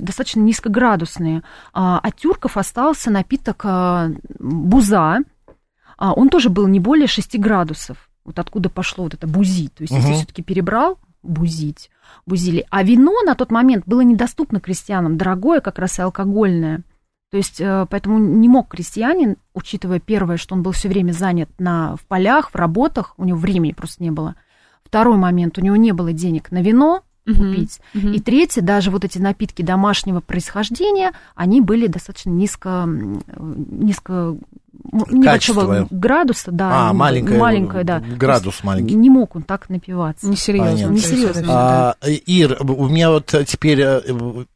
достаточно 0.00 0.40
низкоградусные. 0.40 1.44
От 1.72 2.16
тюрков 2.16 2.56
остался 2.56 3.12
напиток 3.12 3.64
буза, 4.40 5.18
он 5.98 6.28
тоже 6.28 6.48
был 6.48 6.66
не 6.66 6.80
более 6.80 7.06
6 7.06 7.38
градусов. 7.38 8.10
Вот 8.24 8.38
откуда 8.38 8.68
пошло 8.68 9.04
вот 9.04 9.14
это 9.14 9.26
бузи. 9.26 9.68
То 9.68 9.82
есть, 9.82 9.92
угу. 9.92 10.00
если 10.00 10.14
все-таки 10.14 10.42
перебрал, 10.42 10.98
бузить, 11.22 11.90
бузили. 12.26 12.66
А 12.70 12.82
вино 12.82 13.22
на 13.24 13.34
тот 13.34 13.50
момент 13.50 13.84
было 13.86 14.00
недоступно 14.00 14.60
крестьянам, 14.60 15.16
дорогое 15.16 15.60
как 15.60 15.78
раз 15.78 15.98
и 15.98 16.02
алкогольное. 16.02 16.82
То 17.30 17.36
есть, 17.36 17.60
э, 17.60 17.86
поэтому 17.90 18.18
не 18.18 18.48
мог 18.48 18.68
крестьянин, 18.68 19.36
учитывая 19.52 20.00
первое, 20.00 20.38
что 20.38 20.54
он 20.54 20.62
был 20.62 20.72
все 20.72 20.88
время 20.88 21.12
занят 21.12 21.50
на, 21.58 21.96
в 21.96 22.06
полях, 22.06 22.50
в 22.50 22.56
работах, 22.56 23.14
у 23.18 23.24
него 23.24 23.38
времени 23.38 23.72
просто 23.72 24.02
не 24.02 24.10
было. 24.10 24.36
Второй 24.82 25.18
момент, 25.18 25.58
у 25.58 25.60
него 25.60 25.76
не 25.76 25.92
было 25.92 26.12
денег 26.12 26.50
на 26.50 26.62
вино, 26.62 27.02
купить. 27.26 27.80
Uh-huh, 27.92 28.04
uh-huh. 28.04 28.14
И 28.14 28.20
третье, 28.20 28.62
даже 28.62 28.90
вот 28.90 29.04
эти 29.04 29.18
напитки 29.18 29.62
домашнего 29.62 30.20
происхождения, 30.20 31.12
они 31.34 31.60
были 31.60 31.86
достаточно 31.86 32.30
низко, 32.30 32.84
низко 32.86 34.38
небольшого 34.92 35.60
Качество. 35.60 35.88
градуса, 35.90 36.50
да, 36.50 36.90
а, 36.90 36.92
маленькое, 36.92 37.38
маленькое, 37.38 37.84
да. 37.84 38.00
Градус 38.00 38.62
маленький. 38.62 38.94
Не 38.94 39.10
мог 39.10 39.36
он 39.36 39.42
так 39.42 39.68
напиваться. 39.68 40.26
Несерьезно. 40.26 40.92
Несерьезно. 40.92 41.44
А, 41.48 41.94
Ир, 42.06 42.58
у 42.60 42.88
меня 42.88 43.10
вот 43.10 43.34
теперь 43.46 43.80
э, 43.80 44.00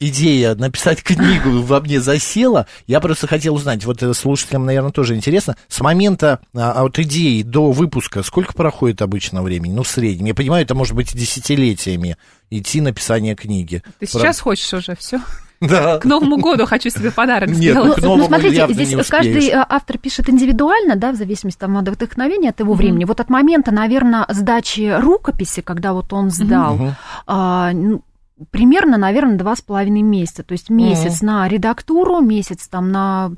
идея 0.01 0.55
написать 0.55 1.03
книгу 1.03 1.63
во 1.63 1.81
мне 1.81 2.01
засела. 2.01 2.67
Я 2.87 3.01
просто 3.01 3.27
хотел 3.27 3.55
узнать, 3.55 3.85
вот 3.85 4.03
э, 4.03 4.15
слушателям, 4.15 4.65
наверное, 4.67 4.93
тоже 4.93 5.15
интересно, 5.15 5.57
с 5.69 5.81
момента 5.81 6.41
а, 6.55 6.83
от 6.83 6.99
идеи 6.99 7.43
до 7.43 7.73
выпуска 7.73 8.23
сколько 8.23 8.55
проходит 8.55 9.03
обычно 9.03 9.43
времени? 9.43 9.73
Ну, 9.73 9.83
в 9.83 9.89
среднем. 9.89 10.27
Я 10.27 10.35
понимаю, 10.35 10.65
это 10.65 10.75
может 10.75 10.95
быть 10.95 11.15
десятилетиями 11.15 12.17
идти 12.51 12.81
написание 12.81 13.35
книги. 13.35 13.83
Ты 13.99 14.07
сейчас 14.07 14.41
хочешь 14.41 14.73
уже 14.73 14.97
все? 14.97 15.21
Да. 15.63 15.99
К 15.99 16.05
Новому 16.05 16.39
году 16.39 16.67
хочу 16.67 16.91
себе 16.91 17.11
подарок 17.11 17.49
Нет, 17.49 17.59
сделать. 17.59 17.95
к 17.95 18.03
Новому 18.03 18.23
ну, 18.23 18.27
смотрите, 18.27 18.57
явно 18.57 18.75
здесь 18.75 18.95
не 18.95 19.03
каждый 19.03 19.49
э, 19.49 19.65
автор 19.69 19.99
пишет 19.99 20.29
индивидуально, 20.29 20.97
да, 20.97 21.13
в 21.13 21.17
зависимости 21.17 21.59
там, 21.59 21.77
от 21.79 21.89
вдохновения, 21.89 22.51
от 22.51 22.61
его 22.61 22.75
времени. 22.75 23.05
Вот 23.05 23.21
от 23.21 23.31
момента, 23.31 23.71
наверное, 23.73 24.27
сдачи 24.29 24.93
рукописи, 25.01 25.63
когда 25.63 25.93
вот 25.93 26.13
он 26.13 26.31
сдал, 26.31 26.75
Мгм. 26.75 26.95
а, 27.27 27.73
ну, 27.73 28.03
примерно, 28.51 28.99
наверное, 28.99 29.39
два 29.39 29.55
с 29.55 29.61
половиной 29.61 30.03
месяца. 30.03 30.43
То 30.43 30.53
есть 30.53 30.69
месяц 30.69 31.23
на 31.23 31.47
редактуру, 31.49 32.21
месяц 32.21 32.67
там 32.69 32.91
на 32.91 33.33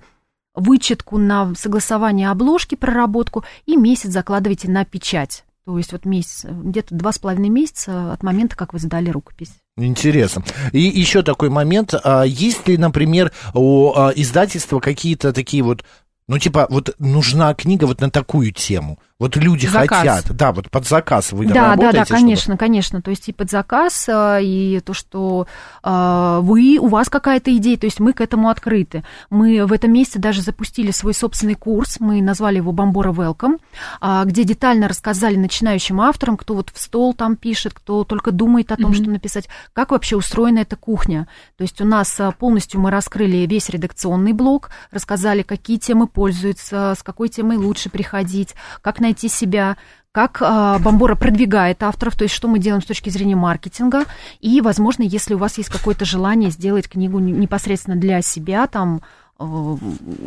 вычетку, 0.55 1.19
на 1.19 1.53
согласование 1.57 2.31
обложки, 2.31 2.75
проработку, 2.75 3.45
и 3.67 3.77
месяц 3.77 4.11
закладываете 4.11 4.71
на 4.71 4.85
печать. 4.85 5.45
То 5.67 5.79
есть 5.79 5.93
вот 5.93 6.05
месяц, 6.05 6.45
где-то 6.45 6.95
два 6.95 7.11
с 7.13 7.19
половиной 7.19 7.49
месяца 7.49 8.13
от 8.13 8.23
момента, 8.23 8.55
как 8.55 8.75
вы 8.75 8.79
сдали 8.79 9.09
рукопись. 9.09 9.53
Интересно. 9.77 10.45
И 10.73 10.81
еще 10.81 11.23
такой 11.23 11.49
момент. 11.49 11.95
А, 12.05 12.25
Есть 12.25 12.69
ли, 12.69 12.77
например, 12.77 13.33
у 13.55 13.93
а, 13.95 14.13
издательства 14.15 14.79
какие-то 14.79 15.33
такие 15.33 15.63
вот, 15.63 15.83
ну, 16.29 16.39
типа, 16.39 16.67
вот 16.69 16.95
нужна 16.99 17.55
книга 17.55 17.87
вот 17.87 18.01
на 18.03 18.11
такую 18.11 18.53
тему? 18.53 18.99
Вот 19.21 19.37
люди 19.37 19.69
Заказ. 19.69 19.99
хотят, 20.01 20.37
да, 20.37 20.51
вот 20.51 20.69
под 20.73 20.89
заказ 20.89 21.31
вы 21.31 21.47
Да, 21.47 21.77
да, 21.77 21.93
да, 21.93 22.05
чтобы- 22.05 22.21
конечно, 22.21 22.57
конечно. 22.57 23.01
То 23.01 23.11
есть 23.11 23.29
и 23.29 23.33
под 23.33 23.49
заказ, 23.49 24.09
а, 24.09 24.41
и 24.41 24.81
то, 24.81 24.93
что 24.93 25.47
а, 25.85 26.41
вы, 26.41 26.79
у 26.81 26.89
вас 26.89 27.09
какая-то 27.09 27.57
идея, 27.57 27.77
то 27.79 27.87
есть 27.87 28.01
мы 28.01 28.13
к 28.13 28.21
этому 28.21 28.49
открыты. 28.49 29.05
Мы 29.31 29.65
в 29.67 29.73
этом 29.73 29.93
месяце 29.93 30.19
даже 30.19 30.43
запустили 30.43 30.91
свой 30.91 31.15
собственный 31.15 31.55
курс, 31.55 32.01
мы 32.01 32.21
назвали 32.23 32.57
его 32.57 32.73
Бомбора 32.73 33.13
Welcome, 33.13 33.61
а, 34.01 34.25
где 34.25 34.43
детально 34.43 34.89
рассказали 34.89 35.37
начинающим 35.37 36.01
авторам, 36.01 36.37
кто 36.37 36.55
вот 36.55 36.71
в 36.75 36.81
стол 36.81 37.15
там 37.15 37.37
пишет, 37.37 37.73
кто 37.73 38.03
только 38.03 38.33
думает 38.33 38.73
о 38.73 38.77
том, 38.77 38.87
Мгм. 38.91 38.95
что 38.95 39.11
написать, 39.11 39.49
как 39.75 39.93
вообще 39.93 40.17
устроена 40.17 40.59
эта 40.59 40.75
кухня. 40.75 41.29
То 41.57 41.63
есть 41.63 41.81
у 41.81 41.85
нас 41.85 42.19
а, 42.19 42.33
полностью 42.33 42.81
мы 42.81 42.91
раскрыли 42.91 43.47
весь 43.47 43.69
редакционный 43.69 44.33
блок, 44.33 44.71
рассказали, 44.91 45.43
какие 45.43 45.79
темы 45.79 46.09
пользуются, 46.09 46.95
с 46.99 47.05
какой 47.05 47.29
темой 47.29 47.59
лучше 47.59 47.91
приходить, 47.91 48.57
как 48.83 49.04
найти 49.05 49.29
себя, 49.29 49.77
как 50.13 50.39
а, 50.41 50.79
Бомбора 50.79 51.17
продвигает 51.17 51.83
авторов, 51.83 52.17
то 52.17 52.25
есть 52.25 52.35
что 52.35 52.49
мы 52.49 52.59
делаем 52.59 52.83
с 52.83 52.87
точки 52.87 53.11
зрения 53.11 53.37
маркетинга, 53.37 54.05
и, 54.41 54.61
возможно, 54.61 55.03
если 55.03 55.35
у 55.35 55.39
вас 55.39 55.59
есть 55.59 55.71
какое-то 55.71 56.05
желание 56.05 56.51
сделать 56.51 56.89
книгу 56.89 57.19
не- 57.19 57.33
непосредственно 57.33 57.97
для 57.97 58.23
себя, 58.23 58.67
там 58.67 59.03
э, 59.39 59.77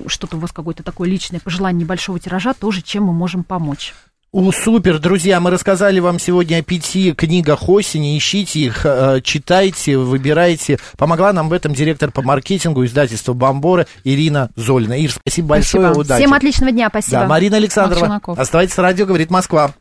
что-то 0.07 0.37
у 0.37 0.39
вас 0.39 0.51
какое-то 0.51 0.83
такое 0.83 1.07
личное 1.09 1.39
пожелание 1.39 1.83
небольшого 1.83 2.19
тиража, 2.19 2.53
тоже 2.53 2.81
чем 2.81 3.05
мы 3.05 3.13
можем 3.13 3.43
помочь. 3.43 3.93
У, 4.33 4.51
супер, 4.51 4.99
друзья, 4.99 5.39
мы 5.39 5.51
рассказали 5.51 6.01
вам 6.01 6.19
сегодня 6.19 6.57
о 6.57 6.61
пяти 6.61 7.13
книгах 7.13 7.69
осени, 7.69 8.17
ищите 8.17 8.59
их, 8.59 8.81
э, 8.83 9.21
читайте, 9.23 9.97
выбирайте. 9.97 10.79
Помогла 10.97 11.31
нам 11.31 11.47
в 11.47 11.53
этом 11.53 11.73
директор 11.73 12.11
по 12.11 12.21
маркетингу 12.21 12.83
издательства 12.83 13.31
«Бомбора» 13.31 13.87
Ирина 14.03 14.49
Золина. 14.57 14.99
Ир, 14.99 15.11
спасибо 15.11 15.47
большое, 15.47 15.85
Спасибо. 15.85 16.01
удачи. 16.01 16.21
Всем 16.21 16.33
отличного 16.33 16.71
дня, 16.73 16.89
спасибо. 16.89 17.21
Да, 17.21 17.27
Марина 17.27 17.55
Александрова, 17.55 18.21
оставайтесь 18.35 18.73
с 18.73 18.77
радио, 18.77 19.05
говорит 19.05 19.31
Москва. 19.31 19.71